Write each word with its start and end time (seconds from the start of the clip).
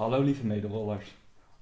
Hallo 0.00 0.22
lieve 0.22 0.46
mederollers, 0.46 1.14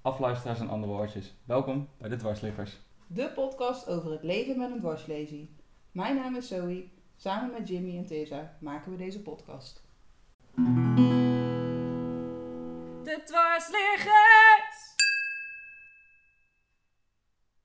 afluisteraars 0.02 0.60
en 0.60 0.68
andere 0.68 0.92
woordjes. 0.92 1.34
Welkom 1.44 1.88
bij 1.96 2.08
de 2.08 2.17
Dwarsliggers. 2.17 2.79
De 3.07 3.30
podcast 3.34 3.88
over 3.88 4.11
het 4.11 4.22
leven 4.22 4.58
met 4.58 4.71
een 4.71 4.79
dwarslesie. 4.79 5.50
Mijn 5.92 6.17
naam 6.17 6.37
is 6.37 6.49
Zoe. 6.49 6.85
Samen 7.17 7.51
met 7.53 7.69
Jimmy 7.69 7.97
en 7.97 8.06
Tessa 8.06 8.56
maken 8.61 8.90
we 8.90 8.96
deze 8.96 9.21
podcast. 9.22 9.82
De 13.03 13.22
dwarsliggers! 13.24 14.95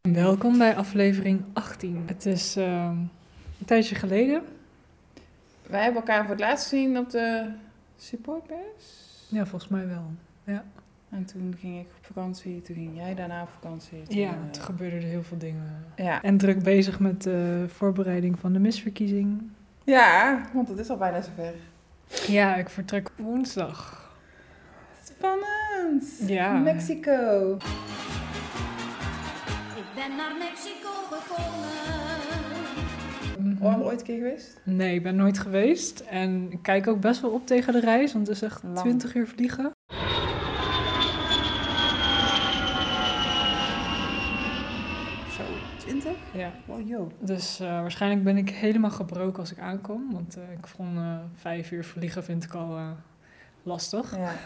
Welkom 0.01 0.57
bij 0.57 0.75
aflevering 0.75 1.45
18. 1.53 2.03
Het 2.07 2.25
is 2.25 2.55
ehm, 2.55 2.97
een 3.59 3.65
tijdje 3.65 3.95
geleden. 3.95 4.43
Wij 5.67 5.83
hebben 5.83 6.01
elkaar 6.01 6.21
voor 6.21 6.31
het 6.31 6.43
laatst 6.43 6.69
gezien 6.69 6.97
op 6.97 7.09
de 7.09 7.53
supportbus. 7.97 9.27
Ja, 9.29 9.45
volgens 9.45 9.71
mij 9.71 9.87
wel. 9.87 10.11
En 11.09 11.25
toen 11.25 11.55
ging 11.59 11.79
ik 11.79 11.85
op 11.97 12.05
vakantie, 12.05 12.61
toen 12.61 12.75
ging 12.75 12.95
jij 12.97 13.15
daarna 13.15 13.41
op 13.41 13.49
vakantie. 13.49 14.01
Toen, 14.03 14.17
Ja, 14.17 14.29
eh, 14.29 14.35
het 14.47 14.59
gebeurde 14.59 14.95
er 14.95 15.01
heel 15.01 15.23
veel 15.23 15.37
dingen. 15.37 15.85
ja. 15.95 16.21
En 16.21 16.37
druk 16.37 16.63
bezig 16.63 16.99
met 16.99 17.21
de 17.23 17.65
voorbereiding 17.67 18.39
van 18.39 18.53
de 18.53 18.59
misverkiezing. 18.59 19.41
ja, 19.83 20.41
want 20.53 20.67
het 20.67 20.79
is 20.79 20.89
al 20.89 20.97
bijna 20.97 21.21
zover. 21.21 21.53
Ja, 22.27 22.55
ik 22.55 22.69
vertrek 22.69 23.09
woensdag. 23.17 24.01
Spannend! 25.03 26.19
Ja. 26.27 26.57
Mexico. 26.57 27.51
Ik 29.75 29.85
ben 29.95 30.15
naar 30.17 30.35
Mexico 30.39 30.89
gekomen. 31.09 31.71
Oh, 33.61 33.85
ooit 33.85 33.99
een 33.99 34.05
keer 34.05 34.17
geweest? 34.17 34.59
Nee, 34.63 34.95
ik 34.95 35.03
ben 35.03 35.15
nooit 35.15 35.39
geweest. 35.39 35.99
En 35.99 36.51
ik 36.51 36.59
kijk 36.61 36.87
ook 36.87 36.99
best 37.01 37.21
wel 37.21 37.31
op 37.31 37.47
tegen 37.47 37.73
de 37.73 37.79
reis, 37.79 38.13
want 38.13 38.27
het 38.27 38.35
is 38.35 38.41
echt 38.41 38.63
Lang. 38.63 38.77
20 38.77 39.15
uur 39.15 39.27
vliegen. 39.27 39.71
Zo, 45.37 45.43
20? 45.77 46.11
Ja. 46.33 46.51
Wow, 46.65 46.87
yo. 46.87 47.11
Dus 47.19 47.59
eh, 47.59 47.67
waarschijnlijk 47.67 48.23
ben 48.23 48.37
ik 48.37 48.49
helemaal 48.49 48.91
gebroken 48.91 49.39
als 49.39 49.51
ik 49.51 49.59
aankom. 49.59 50.11
Want 50.11 50.37
eh, 50.37 50.51
ik 50.57 50.67
vond 50.67 50.97
eh, 50.97 51.17
vijf 51.35 51.71
uur 51.71 51.83
vliegen 51.85 52.23
vind 52.23 52.43
ik 52.43 52.53
al 52.53 52.79
lastig. 53.63 54.15
Ja. 54.17 54.31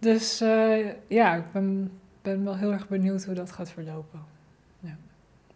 Dus 0.00 0.38
ja, 1.08 1.34
ik 1.34 1.52
ben, 1.52 1.90
ben 2.22 2.44
wel 2.44 2.56
heel 2.56 2.72
erg 2.72 2.88
benieuwd 2.88 3.24
hoe 3.24 3.34
dat 3.34 3.52
gaat 3.52 3.70
verlopen. 3.70 4.20
Ja. 4.80 4.96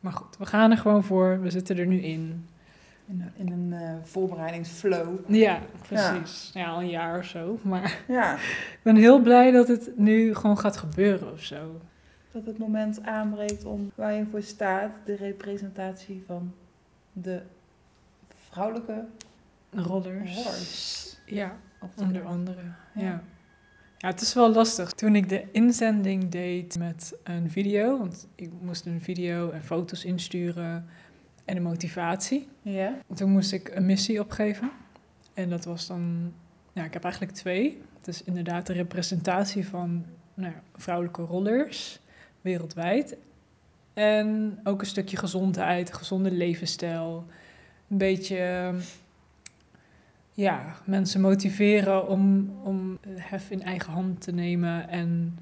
Maar 0.01 0.13
goed, 0.13 0.37
we 0.39 0.47
gaan 0.47 0.71
er 0.71 0.77
gewoon 0.77 1.05
voor. 1.05 1.41
We 1.41 1.51
zitten 1.51 1.79
er 1.79 1.87
nu 1.87 2.01
in. 2.01 2.47
In, 3.07 3.21
een- 3.37 3.47
in 3.47 3.53
een 3.73 4.01
voorbereidingsflow. 4.07 5.09
Ja, 5.27 5.59
precies. 5.89 6.51
Ja. 6.55 6.67
al 6.69 6.81
een 6.81 6.89
jaar 6.89 7.19
of 7.19 7.25
zo. 7.25 7.59
Maar 7.63 7.99
Ja. 8.09 8.35
ik 8.77 8.81
ben 8.83 8.97
heel 8.97 9.21
blij 9.21 9.51
dat 9.51 9.69
het 9.69 9.91
nu 9.97 10.35
gewoon 10.35 10.59
gaat 10.59 10.77
gebeuren 10.77 11.33
of 11.33 11.41
zo. 11.43 11.81
Dat 12.33 12.47
het 12.47 12.59
moment 12.59 13.03
aanbreekt 13.03 13.65
om 13.65 13.91
waar 13.95 14.13
je 14.13 14.27
voor 14.31 14.43
staat, 14.43 14.93
de 15.05 15.17
representatie 15.17 16.23
van 16.27 16.55
de 17.13 17.43
vrouwelijke 18.51 19.05
Rollers. 19.71 21.17
Ja, 21.27 21.57
onder 21.97 22.25
andere. 22.25 22.61
Ja. 22.95 23.03
Ja. 23.03 23.23
ja. 23.99 24.09
het 24.09 24.21
is 24.21 24.35
wel 24.35 24.53
lastig. 24.53 24.93
Toen 24.93 25.17
ik 25.17 25.29
de 25.29 25.45
inzending 25.53 26.29
deed 26.29 26.79
met 26.79 27.15
een 27.25 27.51
video, 27.51 27.99
want 27.99 28.27
ik 28.35 28.51
moest 28.61 28.87
een 28.87 29.01
video 29.01 29.51
en 29.51 29.63
foto's 29.63 30.05
insturen 30.05 30.87
en 31.45 31.57
een 31.57 31.63
motivatie. 31.63 32.49
Ja? 32.63 32.99
Toen 33.15 33.31
moest 33.31 33.53
ik 33.53 33.69
een 33.75 33.87
missie 33.87 34.21
opgeven. 34.21 34.71
En 35.35 35.51
dat 35.51 35.65
was 35.65 35.87
dan, 35.87 36.33
ja, 36.73 36.85
ik 36.85 36.93
heb 36.93 37.03
eigenlijk 37.03 37.35
twee. 37.35 37.83
Het 37.99 38.09
is 38.09 38.23
inderdaad 38.23 38.67
de 38.67 38.73
representatie 38.73 39.69
van 39.69 40.05
nou, 40.35 40.53
vrouwelijke 40.77 41.23
rollers 41.23 42.01
wereldwijd. 42.43 43.17
En 43.95 44.61
ook 44.65 44.81
een 44.81 44.87
stukje 44.87 45.17
gezondheid, 45.17 45.95
gezonde 45.95 46.31
levensstijl. 46.31 47.25
Een 47.89 47.99
beetje, 47.99 48.75
ja, 50.33 50.77
mensen 50.85 51.21
motiveren 51.21 52.09
om, 52.09 52.53
om 52.63 52.99
hef 53.09 53.51
in 53.51 53.63
eigen 53.63 53.93
hand 53.93 54.21
te 54.21 54.33
nemen. 54.33 54.89
En 54.89 55.39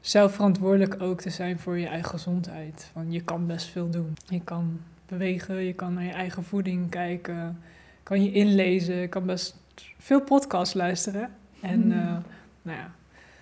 zelf 0.00 0.34
verantwoordelijk 0.34 1.02
ook 1.02 1.20
te 1.20 1.30
zijn 1.30 1.58
voor 1.58 1.78
je 1.78 1.86
eigen 1.86 2.10
gezondheid. 2.10 2.90
Van 2.92 3.12
je 3.12 3.20
kan 3.22 3.46
best 3.46 3.66
veel 3.66 3.90
doen. 3.90 4.16
Je 4.28 4.40
kan 4.40 4.80
bewegen, 5.06 5.56
je 5.56 5.72
kan 5.72 5.94
naar 5.94 6.04
je 6.04 6.10
eigen 6.12 6.44
voeding 6.44 6.90
kijken, 6.90 7.60
kan 8.02 8.24
je 8.24 8.32
inlezen, 8.32 8.94
je 8.94 9.08
kan 9.08 9.26
best 9.26 9.56
veel 9.98 10.20
podcasts 10.20 10.74
luisteren. 10.74 11.30
En 11.60 11.82
Hmm. 11.82 11.92
eh, 11.92 12.16
nou 12.62 12.78
ja, 12.78 12.92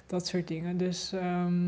dat 0.07 0.27
soort 0.27 0.49
dingen. 0.49 0.77
Dus 0.77 1.13
ehm, 1.13 1.63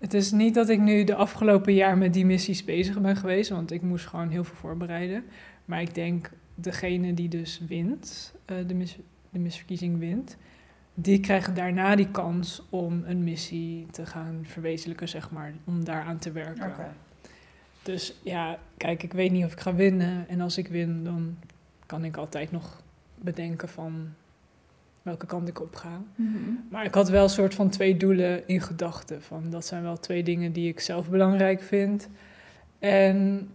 het 0.00 0.14
is 0.14 0.30
niet 0.30 0.54
dat 0.54 0.68
ik 0.68 0.80
nu 0.80 1.04
de 1.04 1.14
afgelopen 1.14 1.74
jaar 1.74 1.98
met 1.98 2.12
die 2.12 2.26
missies 2.26 2.64
bezig 2.64 3.00
ben 3.00 3.16
geweest, 3.16 3.50
want 3.50 3.70
ik 3.70 3.82
moest 3.82 4.06
gewoon 4.06 4.28
heel 4.28 4.44
veel 4.44 4.56
voorbereiden. 4.56 5.24
Maar 5.64 5.80
ik 5.80 5.94
denk, 5.94 6.30
degene 6.54 7.14
die 7.14 7.28
dus 7.28 7.60
wint, 7.68 8.34
eh, 8.44 8.56
de, 8.66 8.74
mis, 8.74 8.98
de 9.30 9.38
misverkiezing 9.38 9.98
wint, 9.98 10.36
die 10.94 11.20
krijgen 11.20 11.54
daarna 11.54 11.96
die 11.96 12.10
kans 12.10 12.62
om 12.70 13.02
een 13.04 13.24
missie 13.24 13.86
te 13.90 14.06
gaan 14.06 14.40
verwezenlijken, 14.42 15.08
zeg 15.08 15.30
maar, 15.30 15.52
om 15.64 15.84
daaraan 15.84 16.18
te 16.18 16.32
werken. 16.32 16.74
Dus 17.82 18.14
ja, 18.22 18.58
kijk, 18.76 19.02
ik 19.02 19.12
weet 19.12 19.30
niet 19.30 19.44
of 19.44 19.52
ik 19.52 19.60
ga 19.60 19.74
winnen. 19.74 20.28
En 20.28 20.40
als 20.40 20.58
ik 20.58 20.68
win, 20.68 21.04
dan 21.04 21.36
kan 21.86 22.04
ik 22.04 22.16
altijd 22.16 22.50
nog 22.50 22.82
bedenken 23.14 23.68
van 23.68 24.08
welke 25.02 25.26
kant 25.26 25.48
ik 25.48 25.60
op 25.60 25.76
ga. 25.76 26.02
Mhm. 26.14 26.38
Maar 26.70 26.84
ik 26.84 26.94
had 26.94 27.08
wel 27.08 27.22
een 27.22 27.28
soort 27.28 27.54
van 27.54 27.68
twee 27.68 27.96
doelen 27.96 28.48
in 28.48 28.60
gedachten. 28.60 29.22
Van 29.22 29.50
dat 29.50 29.66
zijn 29.66 29.82
wel 29.82 29.96
twee 29.98 30.22
dingen 30.22 30.52
die 30.52 30.68
ik 30.68 30.80
zelf 30.80 31.08
belangrijk 31.08 31.62
vind. 31.62 32.08
En 32.78 33.50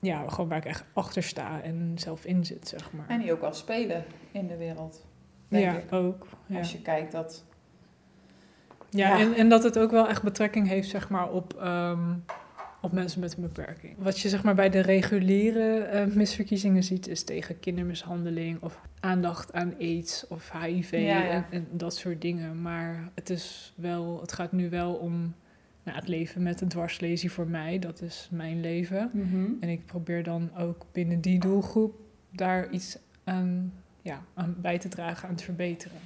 ja, 0.00 0.28
gewoon 0.28 0.48
waar 0.48 0.58
ik 0.58 0.64
echt 0.64 0.84
achter 0.92 1.22
sta 1.22 1.62
en 1.62 1.92
zelf 1.94 2.24
in 2.24 2.44
zit, 2.44 2.68
zeg 2.68 2.92
maar. 2.92 3.08
En 3.08 3.20
die 3.20 3.32
ook 3.32 3.40
wel 3.40 3.52
spelen 3.54 4.04
in 4.32 4.46
de 4.46 4.56
wereld. 4.56 5.06
Denk 5.48 5.64
ja, 5.64 5.72
ik. 5.72 5.92
ook. 5.92 6.26
Ja. 6.46 6.58
Als 6.58 6.72
je 6.72 6.82
kijkt 6.82 7.12
dat. 7.12 7.44
Ja, 8.90 9.08
Ja. 9.08 9.20
En, 9.20 9.34
en 9.34 9.48
dat 9.48 9.62
het 9.62 9.78
ook 9.78 9.90
wel 9.90 10.08
echt 10.08 10.22
betrekking 10.22 10.68
heeft 10.68 10.88
zeg 10.88 11.08
maar, 11.08 11.30
op, 11.30 11.54
ehm, 11.54 12.14
op 12.82 12.92
mensen 12.92 13.20
met 13.20 13.34
een 13.36 13.42
beperking. 13.42 13.94
Wat 13.98 14.18
je 14.18 14.28
zeg 14.28 14.42
maar, 14.42 14.54
bij 14.54 14.70
de 14.70 14.80
reguliere 14.80 15.78
eh, 15.78 16.06
misverkiezingen 16.06 16.82
ziet, 16.84 17.08
is 17.08 17.22
tegen 17.22 17.60
kindermishandeling 17.60 18.62
of 18.62 18.80
aandacht 19.00 19.52
aan 19.52 19.74
aids 19.80 20.26
of 20.28 20.52
HIV 20.62 20.90
Ja, 20.90 20.98
ja. 20.98 21.30
En, 21.30 21.44
en 21.50 21.66
dat 21.70 21.96
soort 21.96 22.20
dingen. 22.20 22.62
Maar 22.62 23.10
het, 23.14 23.30
is 23.30 23.72
wel, 23.76 24.20
het 24.20 24.32
gaat 24.32 24.52
nu 24.52 24.70
wel 24.70 24.94
om 24.94 25.34
nou, 25.82 25.98
het 25.98 26.08
leven 26.08 26.42
met 26.42 26.60
een 26.60 26.68
dwarslesie 26.68 27.32
voor 27.32 27.46
mij. 27.46 27.78
Dat 27.78 28.00
is 28.00 28.28
mijn 28.30 28.60
leven. 28.60 29.10
En 29.60 29.68
ik 29.68 29.86
probeer 29.86 30.22
dan 30.22 30.50
ook 30.56 30.86
binnen 30.92 31.20
die 31.20 31.38
doelgroep 31.38 31.94
daar 32.30 32.70
iets 32.70 32.98
aan, 33.24 33.72
ja, 34.02 34.22
aan 34.34 34.56
bij 34.58 34.78
te 34.78 34.88
dragen, 34.88 35.28
aan 35.28 35.34
te 35.34 35.44
verbeteren. 35.44 35.98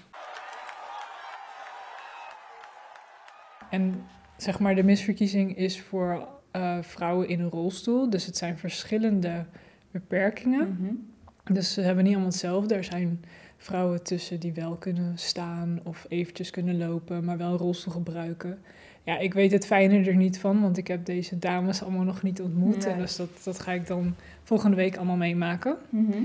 En 3.70 4.04
zeg 4.36 4.58
maar, 4.58 4.74
de 4.74 4.82
misverkiezing 4.82 5.56
is 5.56 5.80
voor 5.80 6.28
eh, 6.56 6.82
vrouwen 6.82 7.28
in 7.28 7.40
een 7.40 7.50
rolstoel. 7.50 8.10
Dus 8.10 8.26
het 8.26 8.36
zijn 8.36 8.58
verschillende 8.58 9.44
beperkingen. 9.90 10.76
Mhm. 10.80 11.54
Dus 11.54 11.72
ze 11.72 11.80
hebben 11.80 12.04
niet 12.04 12.12
allemaal 12.12 12.30
hetzelfde. 12.30 12.74
Er 12.74 12.84
zijn 12.84 13.24
vrouwen 13.56 14.02
tussen 14.02 14.40
die 14.40 14.52
wel 14.52 14.74
kunnen 14.76 15.18
staan 15.18 15.80
of 15.82 16.06
eventjes 16.08 16.50
kunnen 16.50 16.78
lopen, 16.78 17.24
maar 17.24 17.36
wel 17.38 17.50
een 17.50 17.58
rolstoel 17.58 17.92
gebruiken. 17.92 18.58
Ja, 19.02 19.18
ik 19.18 19.34
weet 19.34 19.52
het 19.52 19.66
fijne 19.66 20.04
er 20.04 20.16
niet 20.16 20.38
van, 20.38 20.60
want 20.60 20.76
ik 20.76 20.86
heb 20.86 21.04
deze 21.04 21.38
dames 21.38 21.82
allemaal 21.82 22.04
nog 22.04 22.22
niet 22.22 22.40
ontmoet. 22.40 22.84
Nee. 22.84 22.94
En 22.94 22.98
dus 22.98 23.16
dat, 23.16 23.28
dat 23.44 23.60
ga 23.60 23.72
ik 23.72 23.86
dan 23.86 24.14
volgende 24.42 24.76
week 24.76 24.96
allemaal 24.96 25.16
meemaken. 25.16 25.76
Mhm. 25.88 26.22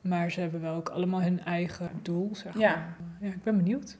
Maar 0.00 0.30
ze 0.30 0.40
hebben 0.40 0.60
wel 0.60 0.74
ook 0.74 0.88
allemaal 0.88 1.22
hun 1.22 1.40
eigen 1.44 1.90
doel, 2.02 2.30
zeg 2.32 2.58
Ja. 2.58 2.74
maar. 2.74 2.96
Ja, 3.20 3.34
ik 3.34 3.42
ben 3.42 3.56
benieuwd. 3.56 3.96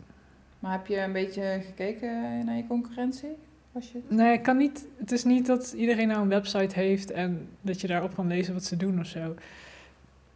Maar 0.58 0.72
heb 0.72 0.86
je 0.86 1.00
een 1.00 1.12
beetje 1.12 1.60
gekeken 1.66 2.44
naar 2.44 2.56
je 2.56 2.66
concurrentie? 2.66 3.36
Was 3.74 3.92
je... 3.92 4.00
Nee, 4.08 4.32
ik 4.32 4.42
kan 4.42 4.56
niet. 4.56 4.86
Het 4.98 5.12
is 5.12 5.24
niet 5.24 5.46
dat 5.46 5.72
iedereen 5.76 6.08
nou 6.08 6.22
een 6.22 6.28
website 6.28 6.74
heeft 6.74 7.10
en 7.10 7.48
dat 7.60 7.80
je 7.80 7.86
daarop 7.86 8.14
kan 8.14 8.26
lezen 8.26 8.54
wat 8.54 8.64
ze 8.64 8.76
doen 8.76 9.00
of 9.00 9.06
zo. 9.06 9.34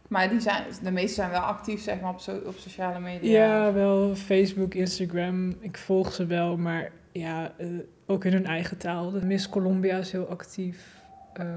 Maar 0.07 0.29
die 0.29 0.39
zijn, 0.39 0.63
de 0.83 0.91
meeste 0.91 1.13
zijn 1.15 1.29
wel 1.29 1.39
actief 1.39 1.81
zeg 1.81 2.01
maar, 2.01 2.13
op, 2.13 2.19
so- 2.19 2.41
op 2.45 2.57
sociale 2.57 2.99
media. 2.99 3.31
Ja, 3.45 3.73
wel 3.73 4.15
Facebook, 4.15 4.73
Instagram. 4.73 5.55
Ik 5.59 5.77
volg 5.77 6.13
ze 6.13 6.25
wel, 6.25 6.57
maar 6.57 6.91
ja, 7.11 7.53
eh, 7.57 7.67
ook 8.05 8.25
in 8.25 8.33
hun 8.33 8.45
eigen 8.45 8.77
taal. 8.77 9.11
De 9.11 9.25
Miss 9.25 9.49
Colombia 9.49 9.97
is 9.97 10.11
heel 10.11 10.27
actief. 10.27 11.01
Ehm, 11.33 11.47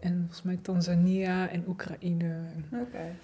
en 0.00 0.16
volgens 0.18 0.42
mij 0.42 0.58
Tanzania 0.62 1.48
en 1.48 1.64
Oekraïne. 1.68 2.36
Oké. 2.72 3.14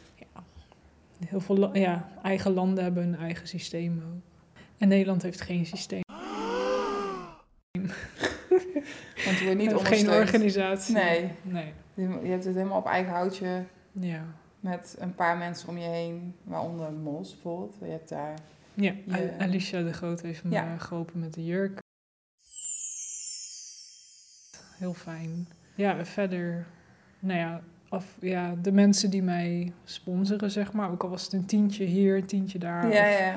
heel 1.26 1.40
veel 1.40 1.76
ja, 1.76 2.08
eigen 2.22 2.52
landen 2.52 2.84
hebben 2.84 3.02
hun 3.02 3.16
eigen 3.16 3.48
systeem 3.48 4.02
ook. 4.06 4.22
En 4.78 4.88
Nederland 4.88 5.22
heeft 5.22 5.40
geen 5.40 5.66
systeem. 5.66 6.00
Want 9.24 9.38
je 9.38 9.44
wordt 9.44 9.58
niet 9.58 9.72
geen 9.98 10.10
organisatie. 10.10 10.94
Nee. 10.94 11.30
Nee. 11.42 11.72
Je 11.94 12.28
hebt 12.28 12.44
het 12.44 12.54
helemaal 12.54 12.78
op 12.78 12.86
eigen 12.86 13.12
houtje 13.12 13.64
Ja. 13.92 14.24
met 14.60 14.96
een 14.98 15.14
paar 15.14 15.36
mensen 15.38 15.68
om 15.68 15.78
je 15.78 15.88
heen, 15.88 16.34
waaronder 16.42 16.92
Mos 16.92 17.32
bijvoorbeeld. 17.32 17.76
Je 17.80 17.86
hebt 17.90 18.08
daar 18.08 18.34
Ja, 18.74 18.92
Je- 19.06 19.34
Alicia 19.38 19.82
de 19.82 19.92
Groot 19.92 20.20
heeft 20.20 20.44
me 20.44 20.50
Ja. 20.50 20.76
geholpen 20.78 21.20
met 21.20 21.34
de 21.34 21.44
jurk. 21.44 21.78
Heel 24.78 24.94
fijn. 24.94 25.48
Ja, 25.74 25.98
en 25.98 26.06
verder, 26.06 26.66
nou 27.18 27.38
ja, 27.38 27.60
af, 27.88 28.16
ja, 28.20 28.54
de 28.62 28.72
mensen 28.72 29.10
die 29.10 29.22
mij 29.22 29.72
sponsoren, 29.84 30.50
zeg 30.50 30.72
maar. 30.72 30.90
Ook 30.90 31.02
al 31.02 31.08
was 31.08 31.22
het 31.24 31.32
een 31.32 31.46
tientje 31.46 31.84
hier, 31.84 32.16
een 32.16 32.26
tientje 32.26 32.58
daar. 32.58 32.92
Ja, 32.92 33.02
of- 33.12 33.18
ja. 33.18 33.36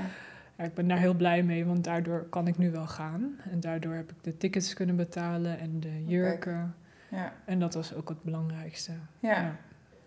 Ja, 0.58 0.64
ik 0.64 0.74
ben 0.74 0.88
daar 0.88 0.98
heel 0.98 1.14
blij 1.14 1.44
mee, 1.44 1.66
want 1.66 1.84
daardoor 1.84 2.24
kan 2.30 2.48
ik 2.48 2.58
nu 2.58 2.72
wel 2.72 2.88
gaan. 2.88 3.36
En 3.52 3.60
daardoor 3.60 3.94
heb 3.94 4.12
ik 4.12 4.24
de 4.24 4.38
tickets 4.38 4.74
kunnen 4.74 4.96
betalen 4.96 5.60
en 5.60 5.80
de 5.80 6.06
jurken. 6.06 6.76
ja. 7.10 7.34
En 7.46 7.60
dat 7.60 7.74
was 7.74 7.94
ook 7.94 8.10
het 8.10 8.24
belangrijkste. 8.24 8.92
ja. 9.20 9.56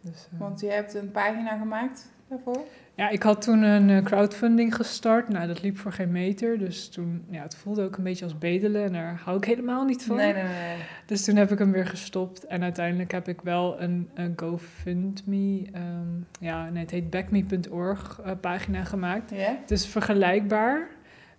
Dus, 0.00 0.28
eh, 0.32 0.38
Want 0.40 0.60
je 0.60 0.70
hebt 0.70 0.94
een 0.94 1.10
pagina 1.10 1.58
gemaakt 1.58 2.10
daarvoor? 2.28 2.64
Ja, 2.94 3.08
ik 3.08 3.22
had 3.22 3.42
toen 3.42 3.62
een 3.62 3.90
eh, 3.90 4.02
crowdfunding 4.02 4.74
gestart. 4.74 5.28
Nou, 5.28 5.46
dat 5.46 5.62
liep 5.62 5.78
voor 5.78 5.92
geen 5.92 6.12
meter. 6.12 6.58
Dus 6.58 6.88
toen, 6.88 7.24
ja, 7.30 7.42
het 7.42 7.56
voelde 7.56 7.82
ook 7.82 7.96
een 7.96 8.04
beetje 8.04 8.24
als 8.24 8.38
bedelen. 8.38 8.84
En 8.84 8.92
daar 8.92 9.20
hou 9.24 9.36
ik 9.36 9.44
helemaal 9.44 9.84
niet 9.84 10.04
van. 10.04 10.16
Nee, 10.16 10.32
nee, 10.32 10.42
nee. 10.42 10.76
Dus 11.06 11.24
toen 11.24 11.36
heb 11.36 11.50
ik 11.50 11.58
hem 11.58 11.72
weer 11.72 11.86
gestopt. 11.86 12.46
En 12.46 12.62
uiteindelijk 12.62 13.12
heb 13.12 13.28
ik 13.28 13.40
wel 13.40 13.80
een, 13.80 14.08
een 14.14 14.32
GoFundMe, 14.36 15.66
ehm, 15.72 16.20
ja, 16.40 16.70
nee, 16.70 16.82
het 16.82 16.90
heet 16.90 17.10
backme.org 17.10 18.20
eh, 18.24 18.32
pagina 18.40 18.84
gemaakt. 18.84 19.30
Het 19.34 19.70
is 19.70 19.86
vergelijkbaar. 19.86 20.88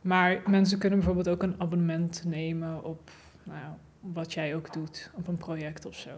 Maar 0.01 0.41
mensen 0.45 0.77
kunnen 0.77 0.99
bijvoorbeeld 0.99 1.29
ook 1.29 1.43
een 1.43 1.55
abonnement 1.57 2.23
nemen 2.25 2.83
op 2.83 3.11
nou 3.43 3.59
wat 3.99 4.33
jij 4.33 4.55
ook 4.55 4.73
doet, 4.73 5.11
op 5.15 5.27
een 5.27 5.37
project 5.37 5.85
of 5.85 5.95
zo. 5.95 6.09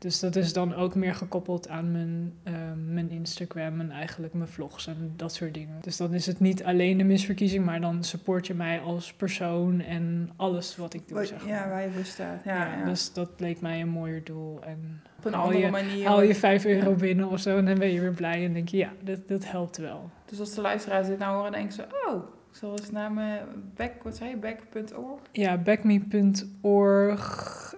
Dus 0.00 0.20
dat 0.20 0.36
is 0.36 0.52
dan 0.52 0.74
ook 0.74 0.94
meer 0.94 1.14
gekoppeld 1.14 1.68
aan 1.68 1.92
mijn, 1.92 2.32
ehm, 2.42 2.92
mijn 2.94 3.10
Instagram 3.10 3.80
en 3.80 3.90
eigenlijk 3.90 4.32
mijn 4.34 4.48
vlogs 4.48 4.86
en 4.86 5.12
dat 5.16 5.34
soort 5.34 5.54
dingen. 5.54 5.78
Dus 5.80 5.96
dan 5.96 6.14
is 6.14 6.26
het 6.26 6.40
niet 6.40 6.64
alleen 6.64 6.98
de 6.98 7.04
misverkiezing, 7.04 7.64
maar 7.64 7.80
dan 7.80 8.04
support 8.04 8.46
je 8.46 8.54
mij 8.54 8.80
als 8.80 9.12
persoon 9.12 9.80
en 9.80 10.30
alles 10.36 10.76
wat 10.76 10.94
ik 10.94 11.08
doe. 11.08 11.18
Wat- 11.18 11.26
Zeg 11.28 11.46
ja, 11.46 11.68
waar 11.68 11.82
je 11.82 11.90
voor 11.90 12.04
staat. 12.04 12.44
Ja, 12.44 12.76
ja. 12.78 12.84
Dus 12.84 13.12
dat 13.12 13.30
leek 13.36 13.60
mij 13.60 13.80
een 13.80 13.88
mooier 13.88 14.24
doel. 14.24 14.62
En 14.62 15.02
Op 15.18 15.24
een 15.24 15.34
andere 15.34 15.58
je, 15.64 15.70
manier. 15.70 16.06
haal 16.06 16.22
je 16.22 16.34
5 16.34 16.64
euro 16.64 16.94
binnen 16.94 17.28
of 17.28 17.40
zo 17.40 17.56
en 17.56 17.64
dan 17.64 17.78
ben 17.78 17.88
je 17.92 18.00
weer 18.00 18.14
blij 18.14 18.44
en 18.44 18.52
denk 18.52 18.68
je, 18.68 18.76
ja, 18.76 18.92
dat, 19.02 19.28
dat 19.28 19.50
helpt 19.50 19.76
wel. 19.76 20.10
Dus 20.24 20.40
als 20.40 20.54
de 20.54 20.60
luisteraars 20.60 21.06
dit 21.06 21.18
nou 21.18 21.36
horen, 21.36 21.52
denken 21.52 21.72
ze... 21.72 21.84
Oh, 22.08 22.22
ik 22.50 22.56
zal 22.56 22.78
eens 22.78 22.90
naar 22.90 23.12
mijn 23.12 23.46
back... 23.76 24.02
Wat 24.02 24.16
zei 24.16 24.30
je? 24.30 24.36
Back.org? 24.36 25.20
Ja, 25.32 25.56
backme.org. 25.58 27.24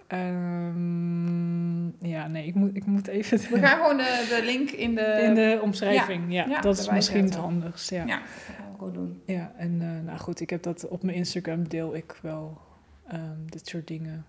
ehm, 0.06 1.86
ja, 2.06 2.26
nee, 2.26 2.46
ik 2.46 2.54
moet, 2.54 2.76
ik 2.76 2.86
moet 2.86 3.06
even 3.06 3.38
We 3.38 3.58
gaan 3.58 3.80
gewoon 3.80 3.96
de, 3.96 4.26
de 4.28 4.44
link 4.44 4.70
in 4.70 4.94
de... 4.94 5.20
in 5.22 5.34
de 5.34 5.58
omschrijving. 5.62 6.32
Ja, 6.32 6.46
ja, 6.48 6.60
dat 6.60 6.78
is 6.78 6.90
misschien 6.90 7.24
het 7.24 7.34
handigst. 7.34 7.90
Ja, 7.90 8.04
ja. 8.06 8.06
Ja, 8.06 8.18
dat 8.18 8.56
gaan 8.56 8.70
we 8.70 8.78
gewoon 8.78 8.92
doen. 8.92 9.22
en 9.56 9.80
eh, 9.80 10.06
nou 10.06 10.18
goed, 10.18 10.40
ik 10.40 10.50
heb 10.50 10.62
dat 10.62 10.88
op 10.88 11.02
mijn 11.02 11.16
Instagram 11.16 11.68
deel 11.68 11.94
ik 11.94 12.18
wel 12.22 12.60
ehm, 13.06 13.46
dit 13.46 13.68
soort 13.68 13.86
dingen. 13.86 14.26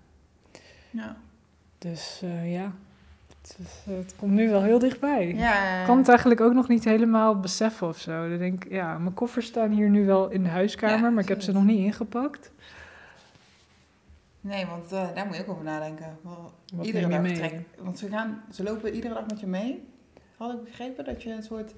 Ja. 0.90 1.18
Dus 1.78 2.22
eh, 2.24 2.54
ja, 2.54 2.74
het, 3.84 4.16
komt 4.16 4.32
nu 4.32 4.50
wel 4.50 4.62
heel 4.64 4.80
dichtbij. 4.80 5.34
Ja. 5.36 5.80
Ik 5.80 5.86
kan 5.86 5.98
het 5.98 6.08
eigenlijk 6.10 6.42
ook 6.42 6.54
nog 6.54 6.68
niet 6.68 6.84
helemaal 6.84 7.40
beseffen 7.40 7.88
of 7.88 7.98
zo. 7.98 8.30
Dan 8.30 8.38
denk 8.38 8.64
ik, 8.64 8.72
ja, 8.72 8.98
mijn 8.98 9.14
koffers 9.14 9.46
staan 9.46 9.72
hier 9.72 9.90
nu 9.90 10.06
wel 10.06 10.30
in 10.30 10.44
de 10.44 10.50
huiskamer, 10.50 11.00
Ja, 11.06 11.10
maar 11.10 11.24
ik 11.24 11.30
heb 11.30 11.42
ze 11.42 11.52
nog 11.52 11.64
niet 11.64 11.80
ingepakt. 11.86 12.52
Nee, 14.42 14.66
want 14.66 14.92
eh, 14.92 15.08
daar 15.16 15.26
moet 15.26 15.36
je 15.36 15.42
ook 15.42 15.50
over 15.50 15.64
nadenken. 15.64 16.18
Wat 16.74 16.86
iedere 16.86 17.08
dag 17.08 17.22
mee? 17.22 17.34
trek- 17.34 17.66
Want 17.80 18.00
ze, 18.00 18.08
gaan, 18.10 18.42
ze 18.52 18.64
lopen 18.64 18.94
iedere 18.96 19.14
dag 19.14 19.26
met 19.28 19.40
je 19.40 19.48
mee. 19.48 19.84
Had 20.38 20.54
ik 20.54 20.64
begrepen 20.64 21.06
dat 21.06 21.24
je 21.24 21.32
een 21.32 21.44
soort 21.44 21.74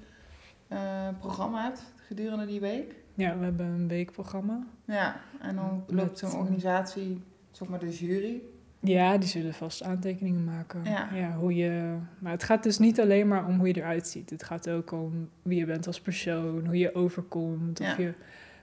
eh, 0.67 1.07
programma 1.19 1.63
hebt 1.63 1.93
gedurende 2.07 2.45
die 2.45 2.59
week. 2.59 2.95
Ja, 3.13 3.37
we 3.37 3.43
hebben 3.43 3.65
een 3.65 3.87
weekprogramma. 3.87 4.63
Ja, 4.85 5.15
en 5.41 5.55
dan 5.55 5.83
Met, 5.87 5.95
loopt 5.95 6.17
zo'n 6.19 6.33
organisatie, 6.35 7.21
zeg 7.51 7.67
maar 7.67 7.79
de 7.79 7.89
jury. 7.91 8.41
Ja, 8.87 9.17
die 9.17 9.29
zullen 9.29 9.53
vast 9.53 9.83
aantekeningen 9.83 10.43
maken. 10.43 10.81
Ja. 11.13 11.35
hoe 11.39 11.55
je, 11.55 11.95
maar 12.19 12.31
het 12.31 12.43
gaat 12.43 12.63
dus 12.63 12.77
niet 12.79 12.99
alleen 12.99 13.27
maar 13.27 13.45
om 13.47 13.57
hoe 13.57 13.67
je 13.67 13.77
eruit 13.77 14.07
ziet. 14.07 14.29
Het 14.29 14.43
gaat 14.43 14.69
ook 14.69 14.91
om 14.91 15.29
wie 15.41 15.59
je 15.59 15.65
bent 15.65 15.87
als 15.87 16.01
persoon, 16.01 16.65
hoe 16.65 16.77
je 16.77 16.95
overkomt, 16.95 17.79
of 17.79 17.87
Ja. 17.97 18.03
je 18.03 18.13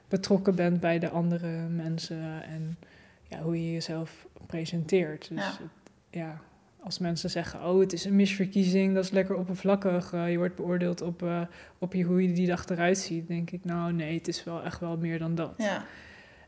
betrokken 0.09 0.55
bent 0.55 0.81
bij 0.81 0.99
de 0.99 1.09
andere 1.09 1.69
mensen 1.69 2.43
en 2.43 2.77
ja, 3.29 3.39
hoe 3.43 3.65
je 3.67 3.73
jezelf 3.73 4.27
presenteert. 4.47 5.29
Dus 5.29 5.39
Ja. 5.39 5.51
het- 5.51 5.91
ja, 6.11 6.41
als 6.83 6.99
mensen 6.99 7.31
zeggen, 7.31 7.65
oh, 7.69 7.81
het 7.81 7.93
is 7.93 8.05
een 8.05 8.17
misverkiezing, 8.17 8.95
dat 8.95 9.05
is 9.05 9.11
lekker 9.11 9.37
oppervlakkig. 9.37 10.13
eh, 10.13 10.31
je 10.31 10.37
wordt 10.37 10.57
beoordeeld 10.57 11.01
op, 11.01 11.23
eh, 11.23 11.41
op 11.79 11.93
je, 11.93 12.03
hoe 12.03 12.23
je 12.29 12.33
die 12.33 12.47
dag 12.47 12.69
eruit 12.69 12.99
ziet. 12.99 13.29
denk 13.29 13.51
ik, 13.51 13.65
nou 13.65 13.93
nee, 13.93 14.15
het 14.19 14.29
is 14.29 14.45
wel 14.45 14.63
echt 14.63 14.81
wel 14.81 14.97
meer 14.97 15.19
dan 15.19 15.35
dat. 15.35 15.55
Ja, 15.57 15.85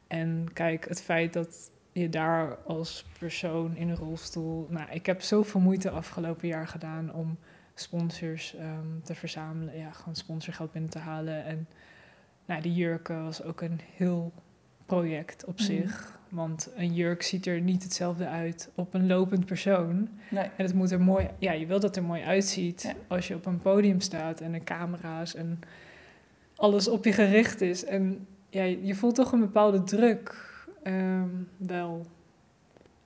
En 0.07 0.47
kijk, 0.53 0.89
het 0.89 1.03
feit 1.03 1.33
dat 1.33 1.71
je 1.95 2.09
daar 2.09 2.57
als 2.67 3.05
persoon 3.19 3.77
in 3.77 3.89
een 3.89 3.97
rolstoel. 3.97 4.67
Nou, 4.71 4.91
ik 4.91 5.07
heb 5.07 5.23
zoveel 5.23 5.61
moeite 5.61 5.91
afgelopen 5.91 6.49
jaar 6.49 6.69
gedaan 6.69 7.13
om 7.13 7.39
sponsors 7.75 8.55
ehm, 8.55 9.01
te 9.03 9.15
verzamelen. 9.15 9.79
Ja, 9.79 9.91
gewoon 9.91 10.15
sponsorgeld 10.15 10.73
binnen 10.73 10.91
te 10.91 10.99
halen. 10.99 11.45
En 11.45 11.69
nou, 12.47 12.63
die 12.63 12.75
jurken 12.75 13.25
was 13.25 13.43
ook 13.43 13.61
een 13.61 13.81
heel 13.97 14.33
project 14.87 15.45
op 15.45 15.55
Mhm. 15.55 15.65
zich. 15.65 16.19
Want 16.29 16.71
een 16.77 16.95
jurk 16.95 17.23
ziet 17.23 17.47
er 17.47 17.61
niet 17.61 17.83
hetzelfde 17.83 18.27
uit 18.29 18.71
op 18.75 18.95
een 18.95 19.07
lopend 19.07 19.47
persoon. 19.47 20.09
nee. 20.31 20.45
En 20.57 20.65
het 20.65 20.75
moet 20.75 20.91
er 20.91 21.01
mooi, 21.01 21.29
ja, 21.39 21.53
je 21.53 21.67
wil 21.67 21.81
dat 21.81 21.97
er 21.97 22.03
mooi 22.05 22.23
uitziet 22.23 22.83
Ja. 22.83 22.95
als 23.09 23.29
je 23.29 23.35
op 23.35 23.47
een 23.47 23.61
podium 23.61 24.01
staat 24.01 24.41
en 24.41 24.53
de 24.53 24.65
camera's 24.65 25.35
en 25.35 25.61
alles 26.57 26.89
op 26.89 27.05
je 27.05 27.13
gericht 27.13 27.61
is. 27.61 27.85
En 27.85 28.27
ja, 28.51 28.63
je 28.63 28.95
voelt 28.95 29.15
toch 29.15 29.33
een 29.33 29.41
bepaalde 29.41 29.83
druk 29.85 30.53
ehm, 30.85 31.29
wel. 31.57 32.07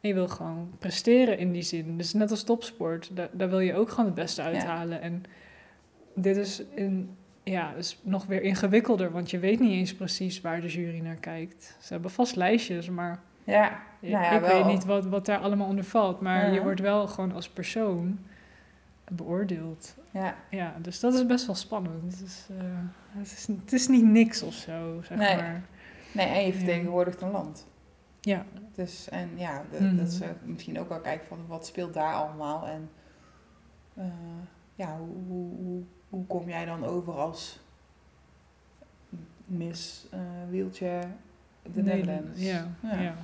En 0.00 0.08
je 0.08 0.14
wil 0.14 0.28
gewoon 0.28 0.70
presteren 0.78 1.38
in 1.38 1.52
die 1.52 1.62
zin. 1.62 1.96
Dus 1.96 2.12
net 2.12 2.30
als 2.30 2.42
topsport, 2.42 3.10
daar, 3.16 3.28
daar 3.32 3.48
wil 3.50 3.60
je 3.60 3.74
ook 3.74 3.90
gewoon 3.90 4.04
het 4.06 4.14
beste 4.14 4.42
uithalen. 4.42 5.00
En 5.00 5.22
dit 6.14 6.36
is 6.36 6.62
in, 6.74 7.16
ja, 7.42 7.72
is 7.74 8.00
nog 8.02 8.26
weer 8.26 8.42
ingewikkelder, 8.42 9.10
want 9.10 9.30
je 9.30 9.38
weet 9.38 9.60
niet 9.60 9.70
eens 9.70 9.94
precies 9.94 10.40
waar 10.40 10.60
de 10.60 10.68
jury 10.68 10.98
naar 11.00 11.14
kijkt. 11.16 11.76
Ze 11.80 11.92
hebben 11.92 12.10
vast 12.10 12.36
lijstjes, 12.36 12.88
maar 12.88 13.20
Ja, 13.44 13.82
ik, 14.00 14.10
nou 14.10 14.24
ja, 14.24 14.30
ik 14.30 14.40
wel. 14.40 14.56
weet 14.64 14.72
niet 14.72 14.84
wat, 14.84 15.06
wat 15.06 15.26
daar 15.26 15.38
allemaal 15.38 15.66
onder 15.68 15.84
valt, 15.84 16.20
maar 16.20 16.46
Ja. 16.46 16.52
je 16.54 16.62
wordt 16.62 16.80
wel 16.80 17.06
gewoon 17.06 17.32
als 17.32 17.48
persoon 17.48 18.18
beoordeeld. 19.12 19.94
Ja, 20.10 20.34
Ja, 20.50 20.74
dus 20.82 21.00
dat 21.00 21.14
is 21.14 21.26
best 21.26 21.46
wel 21.46 21.54
spannend. 21.54 22.18
Dus, 22.20 22.46
eh, 22.58 22.64
het, 23.18 23.26
is, 23.32 23.46
het 23.46 23.72
is 23.72 23.88
niet 23.88 24.04
niks 24.04 24.42
of 24.42 24.54
zo, 24.54 25.00
zeg 25.02 25.18
Nee. 25.18 25.36
maar. 25.36 25.62
Nee, 26.12 26.26
en 26.26 26.46
je 26.46 26.52
vertegenwoordigt 26.52 27.20
een 27.20 27.30
land. 27.30 27.66
Ja, 28.20 28.44
Dus, 28.74 29.08
en 29.08 29.30
ja, 29.36 29.62
de- 29.72 29.80
Mhm. 29.84 29.96
dat 29.96 30.08
is 30.08 30.20
eh, 30.20 30.28
misschien 30.44 30.78
ook 30.80 30.88
wel 30.88 31.00
kijken 31.00 31.26
van 31.26 31.38
wat 31.46 31.66
speelt 31.66 31.94
daar 31.94 32.14
allemaal. 32.14 32.66
En 32.66 32.90
eh, 33.94 34.04
ja, 34.74 34.96
hoe, 34.98 35.16
hoe, 35.26 35.56
hoe, 35.56 35.82
hoe 36.08 36.26
kom 36.26 36.48
jij 36.48 36.64
dan 36.64 36.84
over 36.84 37.12
als 37.12 37.60
Miss 39.46 40.06
eh 40.10 40.18
Wheelchair 40.50 41.04
de 41.74 41.82
Netherlands? 41.82 42.40
Ja, 42.42 42.66
Ja. 42.82 43.00
ja. 43.00 43.14